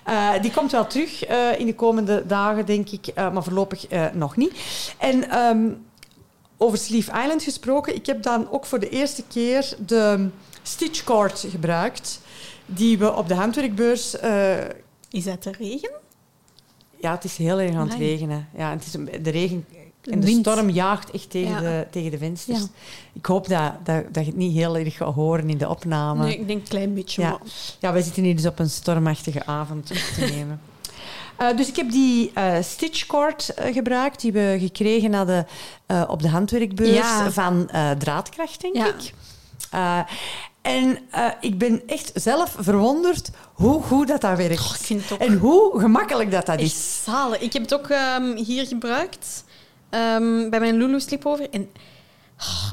[0.04, 3.06] Eh, die komt wel terug eh, in de komende dagen, denk ik.
[3.06, 4.52] eh, maar voorlopig nog niet.
[4.98, 5.68] En ehm,
[6.56, 7.94] over Sleeve Island gesproken.
[7.94, 10.28] Ik heb dan ook voor de eerste keer de
[10.62, 12.20] stitchcord gebruikt.
[12.66, 14.16] Die we op de handwerkbeurs...
[15.10, 15.90] Is dat de regen?
[17.04, 18.48] Ja, het is heel erg aan het regenen.
[18.56, 19.64] Ja, het is een, de regen
[20.10, 20.46] en de Wind.
[20.46, 21.60] storm jaagt echt tegen, Ja.
[21.60, 22.58] de, tegen de vensters.
[22.58, 22.64] Ja.
[23.12, 26.24] Ik hoop dat, dat, dat je het niet heel erg gaat horen in de opname.
[26.24, 27.22] Nee, ik denk een klein beetje.
[27.22, 27.30] Ja.
[27.30, 27.40] maar-
[27.80, 30.60] Ja, wij zitten hier dus op een stormachtige avond op te nemen.
[31.36, 35.46] Eh, dus ik heb die eh stitchcord eh, gebruikt, die we gekregen hadden
[36.08, 39.12] op de handwerkbeurs van Draadkracht, denk ik.
[40.64, 44.60] En eh, ik ben echt zelf verwonderd hoe goed dat, dat werkt.
[44.60, 47.04] Oh, ik vind het ook En hoe gemakkelijk dat dat echt is.
[47.38, 49.44] Ik heb het ook ehm, hier gebruikt
[49.90, 51.50] ehm, bij mijn Lulu sleepover.
[51.50, 51.70] En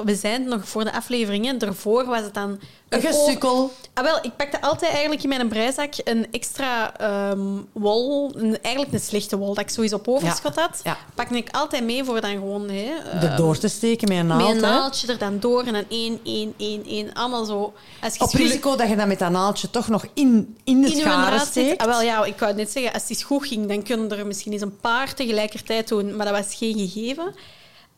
[0.05, 1.57] we zijn nog voor de afleveringen.
[1.57, 3.71] Daarvoor was het dan Een gesukkel.
[3.93, 7.39] Ah, wel, ik pakte altijd eigenlijk in mijn breizak een extra ehm,
[7.71, 8.31] wol.
[8.35, 10.79] Een, eigenlijk een slechte wol, dat ik sowieso op overschot had.
[10.83, 10.97] Ja.
[11.15, 12.69] Pakte ik altijd mee voor dan gewoon...
[12.69, 14.41] Hè, Er ehm, door te steken met een naald.
[14.41, 14.75] Met een hè.
[14.75, 17.13] naaldje er dan door en dan één, één, één, één.
[17.13, 17.73] Allemaal zo.
[18.01, 20.91] Als je Op risico dat je dat met dat naaldje toch nog in, in het
[20.91, 21.45] in zit.
[21.45, 21.81] steekt.
[21.81, 24.51] Ah, wel, ja, ik wou net zeggen, als het goed ging, dan kunnen er misschien
[24.51, 26.15] eens een paar tegelijkertijd doen.
[26.15, 27.33] Maar dat was geen gegeven.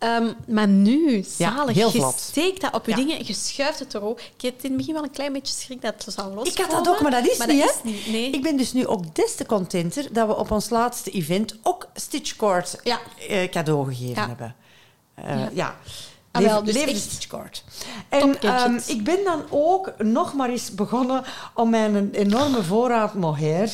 [0.03, 1.75] Ehm, maar nu, zalig.
[1.75, 2.97] je steekt dat op je Ja.
[2.97, 4.19] dingen, je schuift het erop.
[4.19, 6.51] Ik had in het begin wel een klein beetje schrik dat het zou loskomen.
[6.51, 7.89] Ik had dat ook, maar dat is maar niet, dat hè?
[7.89, 8.29] is niet, nee.
[8.29, 11.87] Ik ben dus nu ook des te contenter dat we op ons laatste event ook
[11.93, 12.99] Stitchcord Ja.
[13.29, 14.55] eh, cadeau gegeven hebben.
[15.15, 15.49] Eh, Ja.
[15.53, 15.75] ja.
[16.31, 17.63] Ah, wel, dus Stitchcord.
[18.09, 23.71] En ehm, ik ben dan ook nog maar eens begonnen om mijn enorme voorraad mohair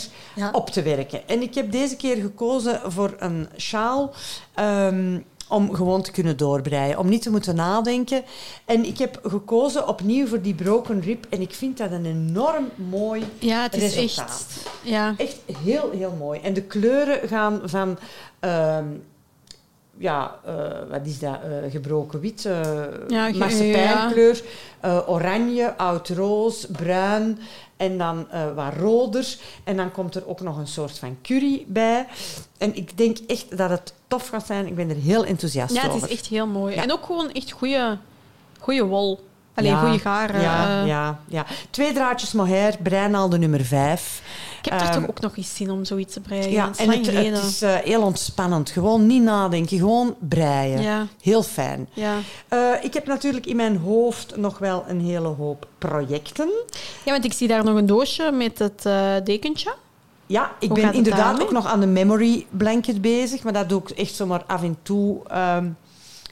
[0.51, 1.27] op te werken.
[1.27, 4.13] En ik heb deze keer gekozen voor een sjaal
[4.53, 8.23] ehm, om gewoon te kunnen doorbreien, om niet te moeten nadenken.
[8.65, 12.69] En ik heb gekozen opnieuw voor die broken rib en ik vind dat een enorm
[12.75, 14.27] mooi Ja, het is resultaat.
[14.29, 14.69] echt...
[14.81, 15.13] Ja.
[15.17, 16.39] Echt heel, heel mooi.
[16.39, 17.97] En de kleuren gaan van...
[18.39, 18.85] ehm,
[19.97, 20.53] ja, eh,
[20.89, 21.39] wat is dat?
[21.43, 23.31] Eh, gebroken wit, eh Ja,
[25.07, 27.39] oranje, oud roos, bruin
[27.79, 29.37] en dan eh, wat roder.
[29.63, 32.07] En dan komt er ook nog een soort van curry bij.
[32.57, 34.67] En ik denk echt dat het tof gaat zijn.
[34.67, 35.93] Ik ben er heel enthousiast ja, over.
[35.93, 36.75] het is echt heel mooi.
[36.75, 36.83] Ja.
[36.83, 37.51] En ook gewoon echt
[38.59, 39.19] goede wol.
[39.53, 40.41] Alleen Ja, goede garen.
[40.41, 40.87] Ja, eh.
[40.87, 41.45] ja, ja.
[41.69, 44.21] Twee draadjes mohair, breinaalde nummer vijf.
[44.63, 46.51] Ik heb er Ehm, toch ook nog eens zin om zoiets te breien.
[46.51, 48.69] Ja, Het is en het, het is eh, heel ontspannend.
[48.69, 50.81] Gewoon niet nadenken, gewoon breien.
[50.81, 51.07] Ja.
[51.21, 51.89] Heel fijn.
[51.93, 52.15] Ja.
[52.47, 56.49] Eh, ik heb natuurlijk in mijn hoofd nog wel een hele hoop projecten.
[57.05, 58.81] ja, want ik zie daar nog een doosje met het
[59.25, 59.73] dekentje.
[60.25, 63.81] Ja, ik Hoe ben inderdaad ook nog aan de memory blanket bezig, maar dat doe
[63.81, 65.65] ik echt zomaar af en toe ehm,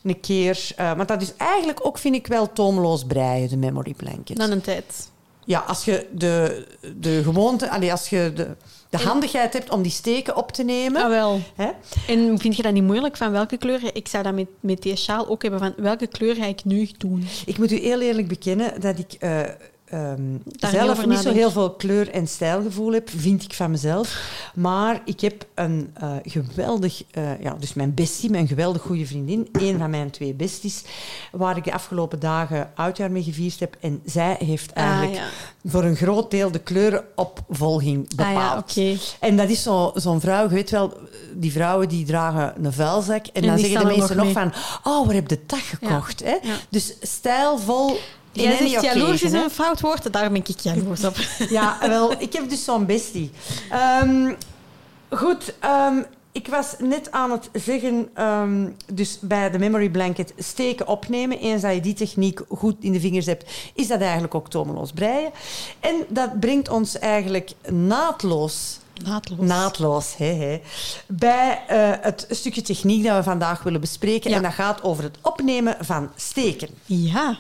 [0.10, 0.70] een keer.
[0.76, 4.38] Eh, want dat is eigenlijk ook, vind ik, wel toomloos breien, de memory blanket.
[4.38, 5.10] Dan een tijd.
[5.46, 6.66] Ja, als je de,
[6.96, 8.56] de gewoonte, allee, als je de,
[8.90, 11.04] de handigheid hebt om die steken op te nemen.
[11.04, 11.40] Ah, wel.
[11.56, 11.70] Hè?
[12.08, 13.82] En vind je dat niet moeilijk van welke kleur?
[13.94, 16.90] Ik zou dat met, met die sjaal ook hebben van welke kleur ga ik nu
[16.98, 17.28] doen?
[17.46, 19.42] Ik moet u heel eerlijk bekennen dat ik eh,
[19.90, 20.22] ehm,
[20.58, 24.32] zelf niet zo heel veel kleur- en stijlgevoel heb, vind ik van mezelf.
[24.56, 29.48] Maar ik heb een eh, geweldig, eh, ja, dus mijn bestie, mijn geweldig goede vriendin,
[29.52, 30.84] een van mijn twee besties,
[31.32, 33.76] waar ik de afgelopen dagen oudjaar mee gevierd heb.
[33.80, 35.22] En zij heeft eigenlijk Ah,
[35.64, 35.70] ja.
[35.72, 38.70] voor een groot deel de kleurenopvolging bepaald.
[38.70, 38.96] Ah, ja.
[39.20, 40.94] En dat is zo- zo'n vrouw, je weet wel,
[41.34, 43.26] die vrouwen die dragen een vuilzak.
[43.28, 44.52] En, En dan zeggen de mensen nog nog van,
[44.84, 46.24] oh, waar heb je dat gekocht?
[46.24, 46.38] Hè?
[46.70, 47.98] Dus stijlvol.
[48.42, 51.16] Jij zegt jaloers is een fout woord, daar ben ik jaloers op.
[51.50, 53.32] Ja, wel, ik heb dus zo'n bestie.
[53.70, 54.34] Ehm,
[55.10, 60.88] goed, ehm, ik was net aan het zeggen, ehm, dus bij de memory blanket steken
[60.88, 61.40] opnemen.
[61.40, 64.92] Eens dat je die techniek goed in de vingers hebt, is dat eigenlijk ook tomeloos
[64.92, 65.32] breien.
[65.80, 69.48] En dat brengt ons eigenlijk naadloos Naadloos.
[69.48, 70.62] Naadloos, hè, hè.
[71.08, 74.30] Bij eh, het stukje techniek dat we vandaag willen bespreken.
[74.30, 74.36] Ja.
[74.36, 76.70] En dat gaat over het opnemen van steken.
[76.86, 77.38] Ja.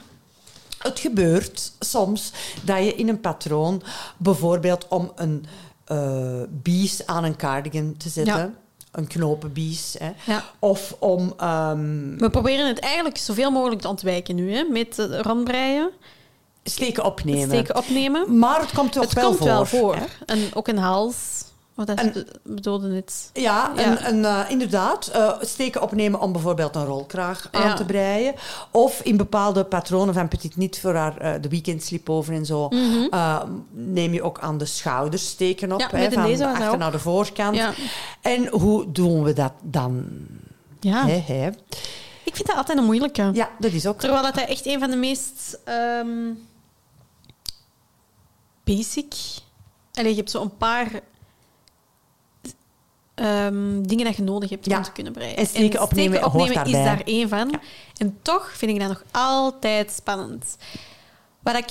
[0.77, 2.31] Het gebeurt soms
[2.63, 3.81] dat je in een patroon,
[4.17, 5.45] bijvoorbeeld om een
[5.85, 8.51] eh, bies aan een cardigan te zetten, Ja.
[8.91, 10.43] een knopenbies, hè, Ja.
[10.59, 11.33] of om.
[11.37, 15.89] ehm, We proberen het eigenlijk zoveel mogelijk te ontwijken nu, hè, met randbreien,
[16.63, 17.47] steken opnemen.
[17.47, 18.37] steken opnemen.
[18.39, 19.47] Maar het komt toch het wel komt voor.
[19.47, 19.95] wel voor.
[19.95, 20.05] hè?
[20.25, 21.15] En ook een hals.
[21.77, 23.29] Wat dat En- bedoelde net.
[23.33, 23.83] Ja, Ja.
[23.83, 25.07] en, en, eh, inderdaad.
[25.07, 27.73] eh, steken opnemen om bijvoorbeeld een rolkraag aan Ja.
[27.73, 28.33] te breien.
[28.71, 32.67] Of in bepaalde patronen van Petit Niet voor haar eh, de weekend sleepover en zo.
[33.09, 35.79] eh, neem je ook aan de schouders steken op.
[35.79, 35.95] Mhm.
[35.95, 36.77] Ja, hè, van de achter ook.
[36.77, 37.59] naar de voorkant.
[38.21, 40.05] En hoe doen we dat dan?
[40.79, 41.05] Ja.
[42.23, 43.29] Ik vind dat altijd een moeilijke.
[43.33, 43.99] Ja, dat is ook...
[43.99, 46.31] Terwijl dat dat echt een van de meest ehm,
[48.63, 49.13] basic...
[49.93, 50.87] Allee, je hebt zo een paar
[53.17, 54.77] ehm, dingen dat je nodig hebt Ja.
[54.77, 55.37] om te kunnen breien.
[55.37, 57.59] En steken opnemen opnemen is daar één van.
[57.97, 60.57] En toch vind ik dat nog altijd spannend.
[61.39, 61.65] Wat ik...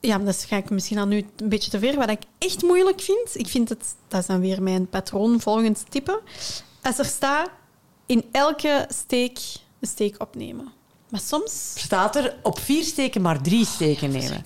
[0.00, 1.96] Ja, dat ga ik misschien al nu een beetje te ver.
[1.96, 3.94] Wat ik echt moeilijk vind, ik vind het...
[4.08, 6.20] Dat is dan weer mijn patroon volgens type.
[6.82, 7.50] Als er staat,
[8.06, 9.38] in elke steek
[9.80, 10.72] een steek opnemen.
[11.08, 11.72] Maar soms...
[11.74, 14.44] Staat er op vier steken maar drie steken nemen.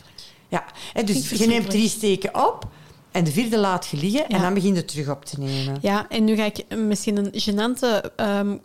[0.49, 2.67] Ja, hè, dus je neemt drie steken op
[3.14, 5.79] en de vierde laat je liggen en dan begin je terug op te nemen.
[5.81, 8.57] Ja, en nu ga ik misschien een gênante ehm,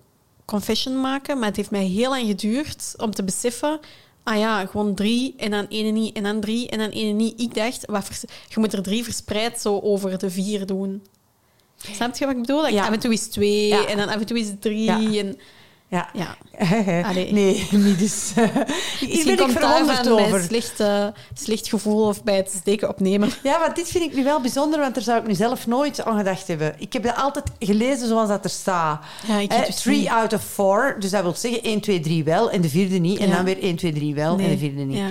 [0.45, 3.79] confession maken, maar het heeft mij heel lang geduurd om te beseffen...
[4.23, 7.41] Ah ja, gewoon drie en dan ene niet en dan drie en dan ene niet.
[7.41, 11.03] Ik dacht, wat je moet er drie verspreid zo over de vier doen.
[11.77, 12.61] Snap je wat ik bedoel?
[12.61, 12.85] Dat Ja.
[12.85, 13.85] Af en toe is twee Ja.
[13.85, 15.19] en dan af en toe is drie.
[15.19, 15.37] En,
[15.89, 16.09] Ja.
[16.13, 16.35] ja.
[17.31, 18.31] nee, niet dus.
[18.35, 20.41] Hier Misschien ben ik verwonderd over.
[20.41, 23.29] slecht, eh, slecht gevoel of bij het steken opnemen.
[23.43, 26.03] Ja, want dit vind ik nu wel bijzonder, want daar zou ik nu zelf nooit
[26.03, 26.75] aan gedacht hebben.
[26.77, 29.03] Ik heb dat altijd gelezen zoals dat er staat.
[29.27, 30.07] Ja, ik Eh, dus three niet.
[30.07, 33.19] out of four, dus dat wil zeggen 1, 2, 3 wel en de vierde niet.
[33.19, 33.35] En Ja.
[33.35, 34.49] dan weer 1, 2, 3 wel en Nee.
[34.49, 34.97] de vierde niet.
[34.97, 35.09] Ja.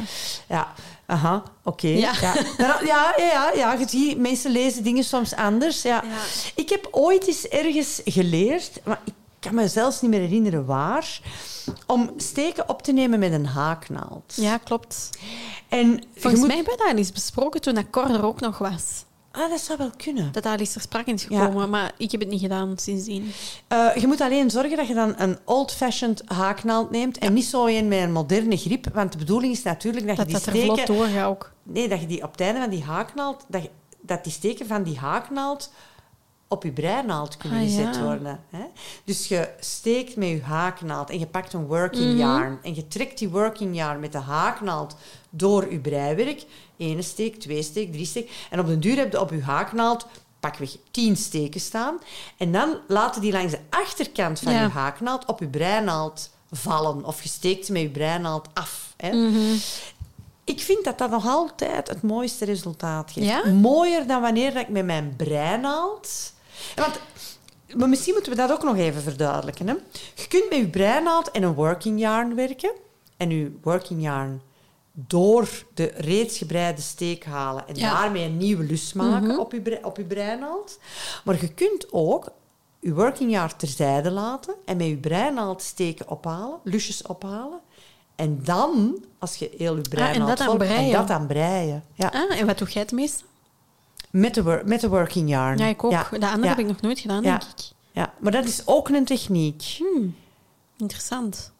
[0.48, 0.72] Ja,
[1.06, 1.88] aha, oké.
[1.88, 2.12] Ja.
[2.20, 2.34] Ja.
[2.58, 2.78] Ja.
[2.86, 5.82] Ja, ja, ja, ja, je ziet, mensen lezen dingen soms anders.
[5.82, 6.02] Ja.
[6.04, 6.18] Ja.
[6.54, 11.20] Ik heb ooit eens ergens geleerd, maar ik kan me zelfs niet meer herinneren waar,
[11.86, 14.32] om steken op te nemen met een haaknaald.
[14.36, 15.10] Ja, klopt.
[15.68, 18.40] En Volgens moet- mij hebben we dat al eens besproken toen dat Cor er ook
[18.40, 19.06] nog was.
[19.30, 20.24] Ah, dat zou wel kunnen.
[20.32, 23.30] Dat dat al eens ter sprake is gekomen, maar ik heb het niet gedaan sindsdien.
[23.68, 27.66] Eh, je moet alleen zorgen dat je dan een old-fashioned haaknaald neemt en niet zo
[27.66, 30.52] een met een moderne grip, want de bedoeling is natuurlijk dat, Dat je dat die
[30.52, 30.84] er steken...
[30.86, 31.52] vlot doorgaat ook.
[31.62, 33.44] Nee, dat je die op het einde van die haaknaald...
[33.48, 33.70] Dat, je-
[34.00, 35.70] dat die steken van die haaknaald
[36.48, 38.02] op je breinaald kunnen Ah, gezet ja.
[38.02, 38.40] worden.
[38.50, 38.64] Hè?
[39.04, 42.16] Dus je steekt met je haaknaald en je pakt een working Mhm.
[42.16, 42.58] yarn.
[42.62, 44.96] En je trekt die working yarn met de haaknaald
[45.30, 46.44] door je breiwerk.
[46.76, 48.46] Ene steek, twee steek, drie steek.
[48.50, 50.06] En op den duur heb je op je haaknaald
[50.40, 51.98] pakweg tien steken staan.
[52.36, 54.62] En dan laten die langs de achterkant van Ja.
[54.62, 57.04] je haaknaald op je breinaald vallen.
[57.04, 58.92] Of je steekt ze met je breinaald af.
[58.96, 59.12] Hè?
[59.12, 59.56] Mhm.
[60.44, 63.26] Ik vind dat dat nog altijd het mooiste resultaat geeft.
[63.26, 63.46] Ja?
[63.46, 66.32] Mooier dan wanneer ik met mijn breinaald...
[66.76, 67.00] Want
[67.76, 69.66] maar misschien moeten we dat ook nog even verduidelijken.
[69.68, 69.74] Hè?
[70.14, 72.72] Je kunt met je breinaald en een working yarn werken.
[73.16, 74.40] En je working yarn
[74.92, 77.68] door de reeds gebreide steek halen.
[77.68, 78.00] En Ja.
[78.00, 80.78] daarmee een nieuwe lus maken op, je, bre- op je breinaald.
[81.24, 82.28] Maar je kunt ook
[82.80, 84.54] je working yarn terzijde laten.
[84.64, 86.58] En met je breinaald steken ophalen.
[86.64, 87.60] Lusjes ophalen.
[88.16, 90.84] En dan, als je heel je breinaald Ah, dat dan volgt, breien.
[90.92, 91.84] En dat dan breien.
[91.94, 92.10] Ja.
[92.14, 93.24] Ah, en wat doe jij het meest?
[94.10, 95.58] Met, de wor- met de working yarn.
[95.58, 95.90] Ja, ik ook.
[95.90, 96.06] Ja.
[96.10, 96.48] Dat andere Ja.
[96.48, 97.30] heb ik nog nooit gedaan, Ja.
[97.38, 97.64] denk ik.
[97.92, 99.62] Ja, maar dat is ook een techniek.
[99.78, 100.14] Hmm,
[100.76, 101.52] interessant.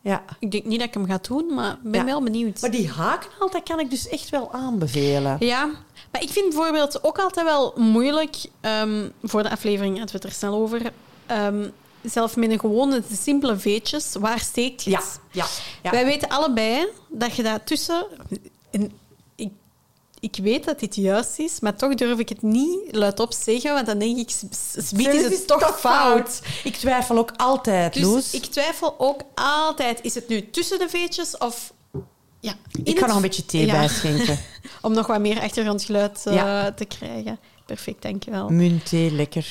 [0.00, 0.22] Ja.
[0.38, 2.60] Ik denk niet dat ik hem ga doen, maar ik ben wel benieuwd.
[2.60, 5.36] Maar die haaknaald, dat kan ik dus echt wel aanbevelen.
[5.38, 5.64] Ja,
[6.12, 10.30] maar ik vind bijvoorbeeld ook altijd wel moeilijk, ehm, voor de aflevering hadden we het
[10.32, 10.92] er snel over,
[11.26, 11.68] ehm,
[12.02, 15.46] zelf met een gewone simpele veetjes, waar steekt je Ja, ja,
[15.82, 15.90] ja.
[15.90, 18.06] Wij weten allebei dat je dat tussen...
[18.70, 18.92] En
[20.30, 23.86] ik, weet dat dit juist is, maar toch durf ik het niet luidop zeggen, want
[23.86, 26.40] dan denk ik, is het toch fout.
[26.64, 28.30] Ik twijfel ook altijd, Dus Loes.
[28.34, 31.72] ik twijfel ook altijd, is het nu tussen de veetjes of...
[32.40, 33.72] Ja, Ik ga nog een beetje thee Ja.
[33.72, 34.38] bijschenken.
[34.82, 36.72] Om nog wat meer achtergrondgeluid eh, Ja.
[36.72, 37.38] te krijgen.
[37.66, 38.48] Perfect, dankjewel.
[38.48, 39.46] Muntthee, lekker.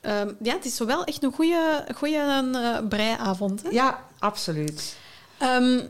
[0.00, 2.16] Ehm, ja, het is wel echt een goede, goede
[2.54, 3.62] eh, breiavond.
[3.62, 3.68] Hè?
[3.68, 4.96] Ja, absoluut.
[5.38, 5.80] Ehm,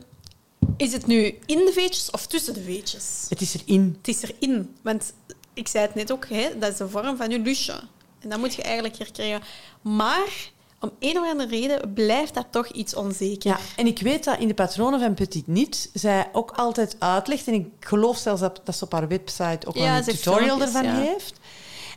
[0.77, 3.25] is het nu in de veetjes of tussen de veetjes?
[3.29, 3.95] Het is erin.
[3.97, 4.75] Het is erin.
[4.81, 5.13] Want
[5.53, 7.81] ik zei het net ook, hè, dat is de vorm van je lusje.
[8.19, 9.41] En dat moet je eigenlijk herkrijgen.
[9.81, 13.49] Maar om een of andere reden blijft dat toch iets onzeker.
[13.49, 17.47] Ja, en ik weet dat in de patronen van Petit Niet zij ook altijd uitlegt,
[17.47, 20.75] en ik geloof zelfs dat, dat ze op haar website ook Ja, een tutorial filmpjes,
[20.75, 21.11] ervan ja.
[21.11, 21.33] heeft.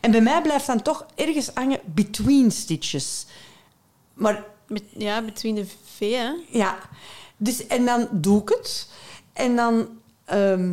[0.00, 3.26] En bij mij blijft dan toch ergens hangen between stitches.
[4.14, 6.32] Maar Met, ja, between de V, hè.
[6.58, 6.78] ja,
[7.44, 8.88] dus, en dan doe ik het.
[9.33, 9.88] En dan
[10.24, 10.70] ehm,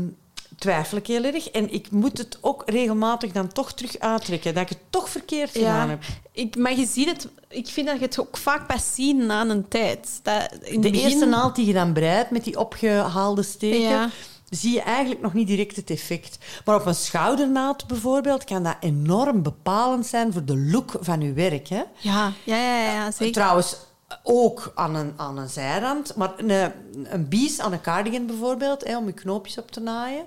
[0.57, 1.49] twijfel ik heel erg.
[1.49, 4.53] En ik moet het ook regelmatig dan toch terug uittrekken.
[4.53, 6.03] Dat ik het toch verkeerd gedaan heb.
[6.31, 7.27] Ik, maar je ziet het...
[7.47, 10.19] Ik vind dat je het ook vaak pas ziet na een tijd.
[10.23, 14.09] Dat in De begin- eerste naald die je dan breidt met die opgehaalde steken, Ja.
[14.49, 16.37] zie je eigenlijk nog niet direct het effect.
[16.65, 21.33] Maar op een schoudernaad bijvoorbeeld kan dat enorm bepalend zijn voor de look van je
[21.33, 21.67] werk.
[21.67, 21.81] Hè?
[21.97, 23.33] Ja, ja, ja, ja, ja, zeker.
[23.33, 23.75] Trouwens,
[24.23, 26.15] ook aan een, aan een zijrand.
[26.15, 26.71] Maar een,
[27.03, 30.25] een bies aan een cardigan bijvoorbeeld, hè, om je knoopjes op te naaien.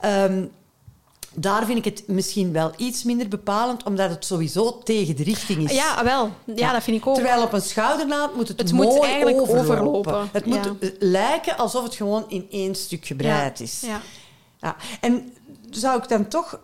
[0.00, 0.44] Ehm,
[1.36, 5.68] daar vind ik het misschien wel iets minder bepalend, omdat het sowieso tegen de richting
[5.70, 5.74] is.
[5.76, 6.30] Ja, wel.
[6.54, 7.14] Ja, dat vind ik ook.
[7.14, 9.76] Terwijl op een schoudernaad moet het, Het moet mooi eigenlijk overlopen.
[9.78, 10.90] overlopen, Het moet ja.
[10.98, 13.80] lijken alsof het gewoon in één stuk gebreid is.
[13.86, 14.00] Ja.
[14.60, 14.76] Ja.
[15.00, 15.32] En
[15.70, 16.60] zou ik dan toch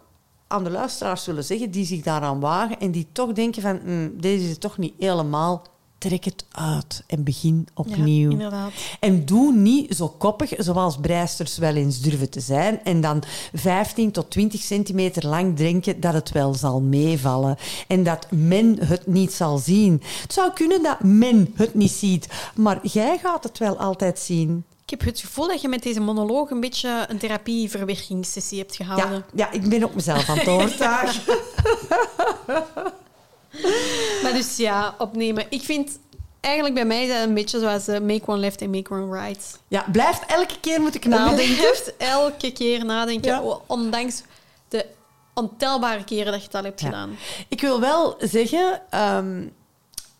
[0.47, 4.21] aan de luisteraars willen zeggen die zich daaraan wagen en die toch denken van "Hmm,
[4.21, 5.63] deze is het toch niet helemaal,
[6.01, 8.39] trek het uit en begin opnieuw.
[8.39, 8.69] Ja.
[9.01, 12.85] En doe niet zo koppig zoals breisters wel eens durven te zijn.
[12.85, 13.23] En dan
[13.55, 17.57] 15 tot 20 centimeter lang denken dat het wel zal meevallen.
[17.87, 20.03] En dat men het niet zal zien.
[20.23, 22.29] Het zou kunnen dat men het niet ziet.
[22.55, 24.65] Maar jij gaat het wel altijd zien.
[24.85, 29.11] Ik heb het gevoel dat je met deze monoloog een beetje een therapieverwerkingssessie hebt gehouden.
[29.13, 31.21] Ja, ja, ik ben ook mezelf aan het.
[34.23, 35.47] Maar dus ja, opnemen.
[35.49, 35.99] Ik vind
[36.41, 39.21] eigenlijk bij mij is dat een beetje zoals eh, make one left en make one
[39.21, 39.59] right.
[39.69, 41.57] Ja, blijft elke keer moet ik Je nadenken.
[41.57, 43.59] blijft elke keer nadenken, Ja.
[43.67, 44.23] ondanks
[44.69, 44.87] de
[45.35, 46.87] ontelbare keren dat je het al hebt Ja.
[46.87, 47.17] gedaan.
[47.49, 49.43] Ik wil wel zeggen, ehm,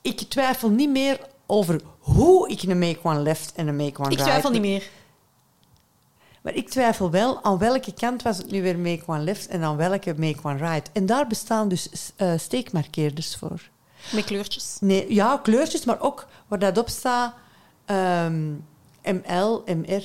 [0.03, 4.11] ik twijfel niet meer over hoe ik een make one left en een make one
[4.11, 4.89] Ik right twijfel niet meer.
[6.41, 9.63] Maar ik twijfel wel aan welke kant was het nu weer make one left en
[9.63, 10.91] aan welke make one right.
[10.93, 13.71] En daar bestaan dus eh, steekmarkeerders voor.
[14.13, 14.77] Met kleurtjes.
[14.81, 17.35] Nee, ja, kleurtjes, maar ook waar dat op staat
[17.85, 18.53] ehm,
[19.03, 20.05] ML, MR.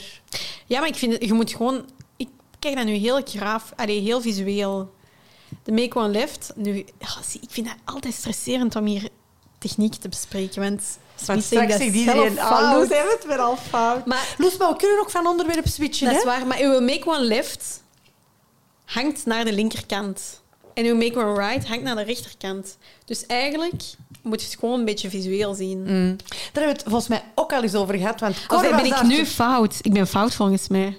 [0.66, 1.86] Ja, maar ik vind je moet gewoon...
[2.18, 2.30] Ik
[2.60, 4.94] kijk dat nu heel graaf, allee, heel visueel.
[5.64, 6.54] De make one left.
[6.56, 6.86] Nu,
[7.24, 9.10] zie, ik vind dat altijd stresserend om hier
[9.58, 10.62] techniek te bespreken.
[10.62, 12.72] Want, Want zegt straks zegt iedereen, ah.
[12.74, 14.06] Loes heeft het weer al fout.
[14.06, 16.20] Maar Loes, maar we kunnen ook van onderwerp switchen, dat hè?
[16.20, 16.48] is waar.
[16.48, 17.84] Maar uw make one left
[18.86, 20.44] hangt naar de linkerkant.
[20.74, 22.78] En uw make one right hangt naar de rechterkant.
[23.06, 23.84] Dus eigenlijk
[24.22, 25.80] moet je het gewoon een beetje visueel zien.
[25.80, 26.16] Mm.
[26.18, 28.20] Daar hebben we het volgens mij ook al eens over gehad.
[28.20, 29.80] Want Cor Of ben ik nu fout?
[29.82, 30.98] Ik ben fout volgens mij.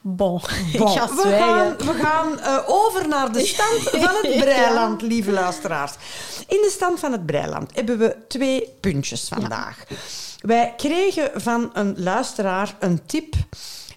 [0.00, 0.40] Bon,
[0.72, 5.02] ik Bon, ga we gaan, we gaan eh, over naar de stand van het breiland,
[5.02, 5.92] lieve luisteraars.
[6.38, 9.84] In de stand van het breiland hebben we twee puntjes vandaag.
[10.40, 13.34] Wij kregen van een luisteraar een tip,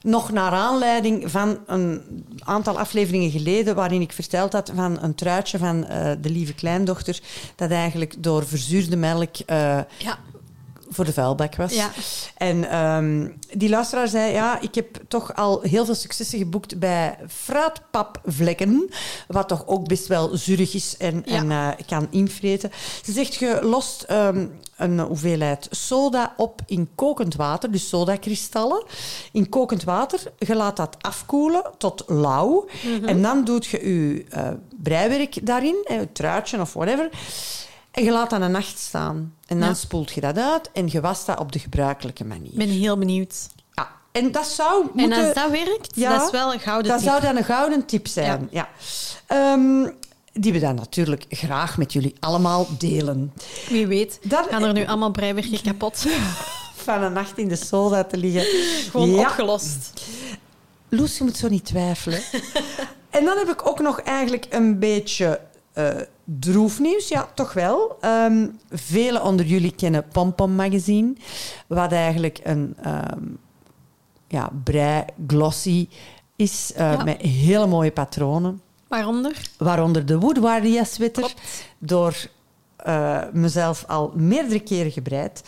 [0.01, 2.03] nog naar aanleiding van een
[2.39, 7.19] aantal afleveringen geleden, waarin ik verteld had van een truitje van eh, de lieve kleindochter,
[7.55, 10.17] dat eigenlijk door verzuurde melk eh, Ja.
[10.93, 11.73] Voor de vuilbak was.
[11.73, 11.89] Ja.
[12.37, 13.27] En ehm,
[13.57, 18.89] die luisteraar zei, ja, ik heb toch al heel veel successen geboekt bij fruitpapvlekken,
[19.27, 21.35] wat toch ook best wel zurig is en, Ja.
[21.35, 22.71] en eh, kan invreten.
[23.05, 28.83] Ze zegt, je lost ehm, een hoeveelheid soda op in kokend water, dus sodakristallen,
[29.31, 30.19] in kokend water.
[30.37, 32.67] Je laat dat afkoelen tot lauw.
[33.05, 34.49] En dan doet je je eh,
[34.83, 37.09] breiwerk daarin, eh, je truitje of whatever.
[37.91, 39.33] En je laat dat een nacht staan.
[39.47, 39.73] En dan Ja.
[39.73, 42.51] spoelt je dat uit en je wast dat op de gebruikelijke manier.
[42.51, 43.35] Ik ben heel benieuwd.
[43.73, 43.89] Ja.
[44.11, 45.25] En dat zou En moeten...
[45.25, 47.09] als dat werkt, Ja, dat is wel een gouden dat tip.
[47.09, 48.47] zou dan een gouden tip zijn.
[48.51, 48.69] Ja.
[49.27, 49.89] Ehm,
[50.33, 53.33] die we dan natuurlijk graag met jullie allemaal delen.
[53.69, 56.05] Wie weet, Dan- gaan er nu allemaal breiwerken kapot.
[56.75, 58.45] Van een nacht in de soda te liggen.
[58.91, 60.01] Gewoon opgelost.
[60.89, 62.21] Loes, je moet zo niet twijfelen.
[63.09, 65.39] en dan heb ik ook nog eigenlijk een beetje
[65.73, 65.87] eh
[66.25, 67.07] droefnieuws.
[67.07, 67.97] Ja, toch wel.
[68.01, 71.13] Ehm velen onder jullie kennen Pom Pom Magazine.
[71.67, 73.23] Wat eigenlijk een ehm
[74.27, 75.87] ja, brei glossy
[76.35, 76.73] is.
[76.75, 77.03] eh, Ja.
[77.03, 78.61] Met hele mooie patronen.
[78.87, 79.41] Waaronder?
[79.57, 81.23] Waaronder de Woodwardia sweater.
[81.23, 81.41] Klopt.
[81.77, 82.15] Door
[82.83, 85.43] eh, mezelf al meerdere keren gebreid.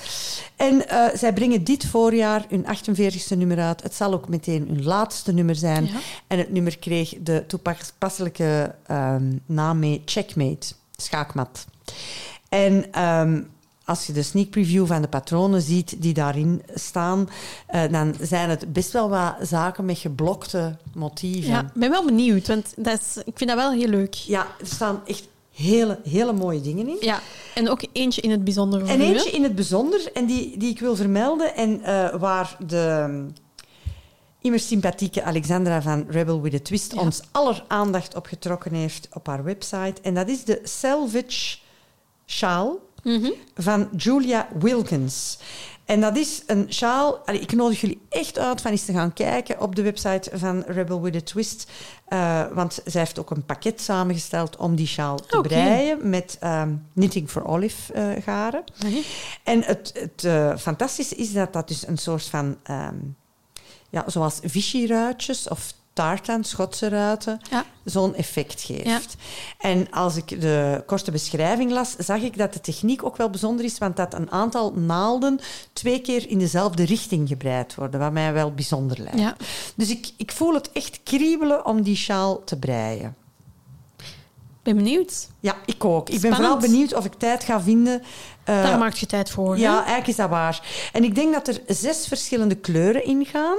[0.56, 3.84] En eh, zij brengen dit voorjaar hun 48e nummer uit.
[3.84, 5.86] Het zal ook meteen hun laatste nummer zijn.
[5.86, 5.92] Ja.
[6.28, 11.66] En het nummer kreeg de toepasselijke ehm, naam mee Checkmate, schaakmat.
[12.50, 13.42] En ehm,
[13.86, 17.30] als je de sneak preview van de patronen ziet die daarin staan,
[17.68, 21.52] eh, dan zijn het best wel wat zaken met geblokte motieven.
[21.52, 24.14] Ja, ik ben wel benieuwd, want dat is, ik vind dat wel heel leuk.
[24.14, 26.98] Ja, er staan echt hele, hele mooie dingen in.
[27.00, 27.20] Ja,
[27.56, 30.80] en ook eentje in het bijzonder En eentje in het bijzonder, en die, die ik
[30.80, 33.34] wil vermelden, en eh, waar de um,
[34.42, 37.02] immers sympathieke Alexandra van Rebel with a Twist Ja.
[37.02, 40.02] ons aller aandacht op getrokken heeft op haar website.
[40.02, 41.58] En dat is de Salvage
[42.26, 43.30] Sjaal Mhm.
[43.56, 45.38] van Julia Wilkins.
[45.86, 47.18] En dat is een sjaal.
[47.26, 50.64] allee, ik nodig jullie echt uit van eens te gaan kijken op de website van
[50.68, 51.72] Rebel with a Twist.
[52.08, 56.76] Eh, want zij heeft ook een pakket samengesteld om die sjaal te breien met ehm,
[56.94, 58.64] Knitting for Olive eh, garen.
[58.80, 59.06] Nee.
[59.44, 62.96] En het, het eh, fantastische is dat dat dus een soort van, ehm,
[63.90, 67.66] ja, zoals Vichy-ruitjes of tartan, Schotse ruiten, Ja.
[67.84, 68.86] zo'n effect geeft.
[68.86, 69.00] Ja.
[69.58, 73.66] En als ik de korte beschrijving las, zag ik dat de techniek ook wel bijzonder
[73.66, 75.40] is, want dat een aantal naalden
[75.74, 79.20] twee keer in dezelfde richting gebreid worden, wat mij wel bijzonder lijkt.
[79.20, 79.36] Ja.
[79.76, 83.16] Dus ik, ik voel het echt kriebelen om die sjaal te breien.
[84.64, 85.28] ben benieuwd.
[85.40, 86.10] Ja, ik ook.
[86.10, 88.02] Ik ben vooral benieuwd of ik tijd ga vinden.
[88.44, 89.58] eh, Daar maak je tijd voor.
[89.58, 90.90] ja, eigenlijk is dat waar.
[90.94, 93.58] En ik denk dat er zes verschillende kleuren in gaan.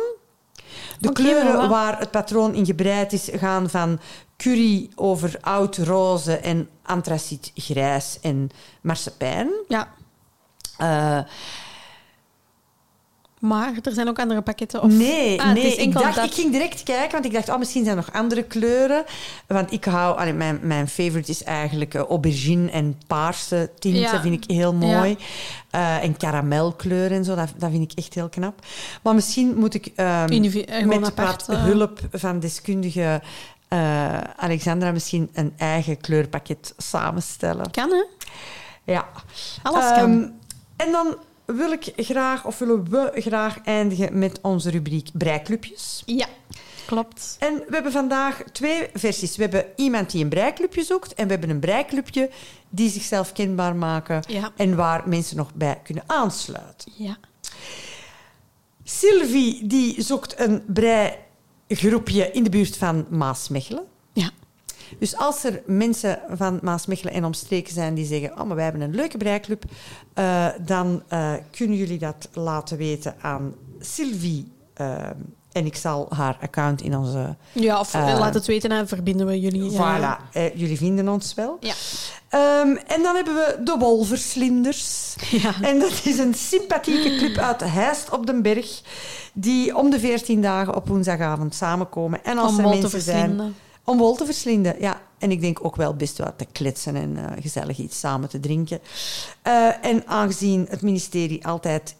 [1.00, 4.00] De kleuren waar het patroon in gebreid is, gaan van
[4.36, 8.50] curry over oud roze en antraciet grijs en
[8.82, 9.50] marsepein.
[9.68, 9.88] Ja.
[10.78, 11.18] Eh,
[13.44, 14.82] Maar er zijn ook andere pakketten?
[14.82, 14.90] Of...
[14.92, 16.24] nee, Ah, nee ik, dacht, dat.
[16.24, 19.04] ik ging direct kijken, want ik dacht, oh, misschien zijn er nog andere kleuren.
[19.46, 24.20] Want ik hou, allee, mijn, mijn favorite is eigenlijk eh, aubergine en paarse tinten, Ja.
[24.20, 25.16] vind ik heel mooi.
[25.70, 28.58] Eh, en karamelkleur en zo, dat, dat vind ik echt heel knap.
[29.02, 33.22] Maar misschien moet ik ehm, eh, met apart, wat hulp van deskundige
[34.36, 37.70] Alexandra misschien een eigen kleurpakket samenstellen.
[37.70, 38.04] Kan, hè?
[38.92, 39.06] Ja.
[39.62, 40.32] Alles Ehm, kan.
[40.76, 46.02] En dan wil ik graag, of willen we graag eindigen met onze rubriek breiklubjes.
[46.06, 46.26] Ja,
[46.86, 47.36] klopt.
[47.38, 49.36] En we hebben vandaag twee versies.
[49.36, 52.30] We hebben iemand die een breiklubje zoekt en we hebben een breiklubje
[52.68, 54.52] die zichzelf kenbaar maken Ja.
[54.56, 56.92] en waar mensen nog bij kunnen aansluiten.
[56.96, 57.16] Ja.
[58.84, 63.84] Sylvie die zoekt een breigroepje in de buurt van Maasmechelen.
[64.98, 68.82] Dus als er mensen van Maasmechelen en omstreken zijn die zeggen: Oh, maar wij hebben
[68.82, 69.64] een leuke breiklub,
[70.14, 74.52] eh, dan eh, kunnen jullie dat laten weten aan Sylvie.
[74.74, 74.96] eh,
[75.52, 77.36] en ik zal haar account in onze.
[77.52, 79.70] Ja, of laat het weten en verbinden we jullie.
[79.70, 81.56] Voilà, jullie vinden ons wel.
[81.60, 81.74] Ja.
[82.28, 85.14] Ehm, en dan hebben we de Wolverslinders.
[85.30, 85.52] Ja.
[85.62, 88.82] En dat is een sympathieke club uit Heist op den Berg,
[89.32, 92.24] die om de 14 dagen op woensdagavond samenkomen.
[92.24, 93.54] En als Om er mensen zijn...
[93.84, 95.02] Om wol te verslinden, ja.
[95.18, 98.40] En ik denk ook wel best wat te kletsen en eh, gezellig iets samen te
[98.40, 98.80] drinken.
[99.42, 101.96] Eh, en aangezien het ministerie altijd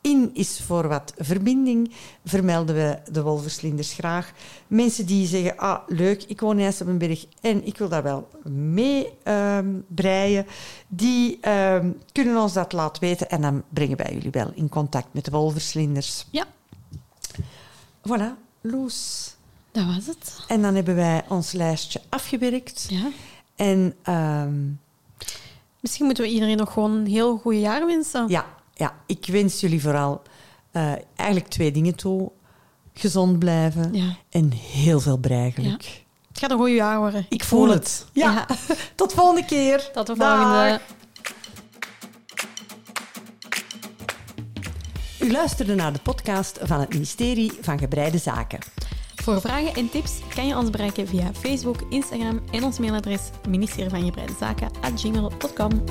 [0.00, 1.92] in is voor wat verbinding,
[2.24, 4.32] vermelden we de wolverslinders graag.
[4.66, 9.08] Mensen die zeggen, ah, leuk, ik woon in IJsselbenberg en ik wil daar wel mee
[9.22, 10.46] ehm, breien,
[10.88, 15.08] die ehm, kunnen ons dat laten weten en dan brengen wij jullie wel in contact
[15.10, 16.26] met de wolverslinders.
[16.30, 16.46] Ja,
[18.02, 19.34] Voilà, Loes.
[19.72, 20.44] Dat was het.
[20.48, 22.86] En dan hebben wij ons lijstje afgewerkt.
[22.88, 23.08] Ja.
[23.56, 24.60] En ehm,
[25.80, 28.28] Misschien moeten we iedereen nog gewoon een heel goed jaar wensen.
[28.28, 30.22] ja, ja, ik wens jullie vooral
[30.70, 32.30] eh, eigenlijk twee dingen toe.
[32.94, 34.16] Gezond blijven Ja.
[34.30, 36.04] en heel veel breigeluk.
[36.28, 37.26] Het gaat een goed jaar worden.
[37.28, 38.06] Ik voel het.
[38.12, 38.32] Ja.
[38.32, 38.46] Ja.
[38.94, 39.90] Tot volgende keer.
[39.92, 40.80] Tot de volgende.
[45.20, 48.58] U luisterde naar de podcast van het ministerie van Gebreide Zaken.
[49.22, 53.90] Voor vragen en tips kan je ons bereiken via Facebook, Instagram en ons mailadres ministerie
[53.90, 54.04] van
[54.38, 55.82] Zaken gmail.com.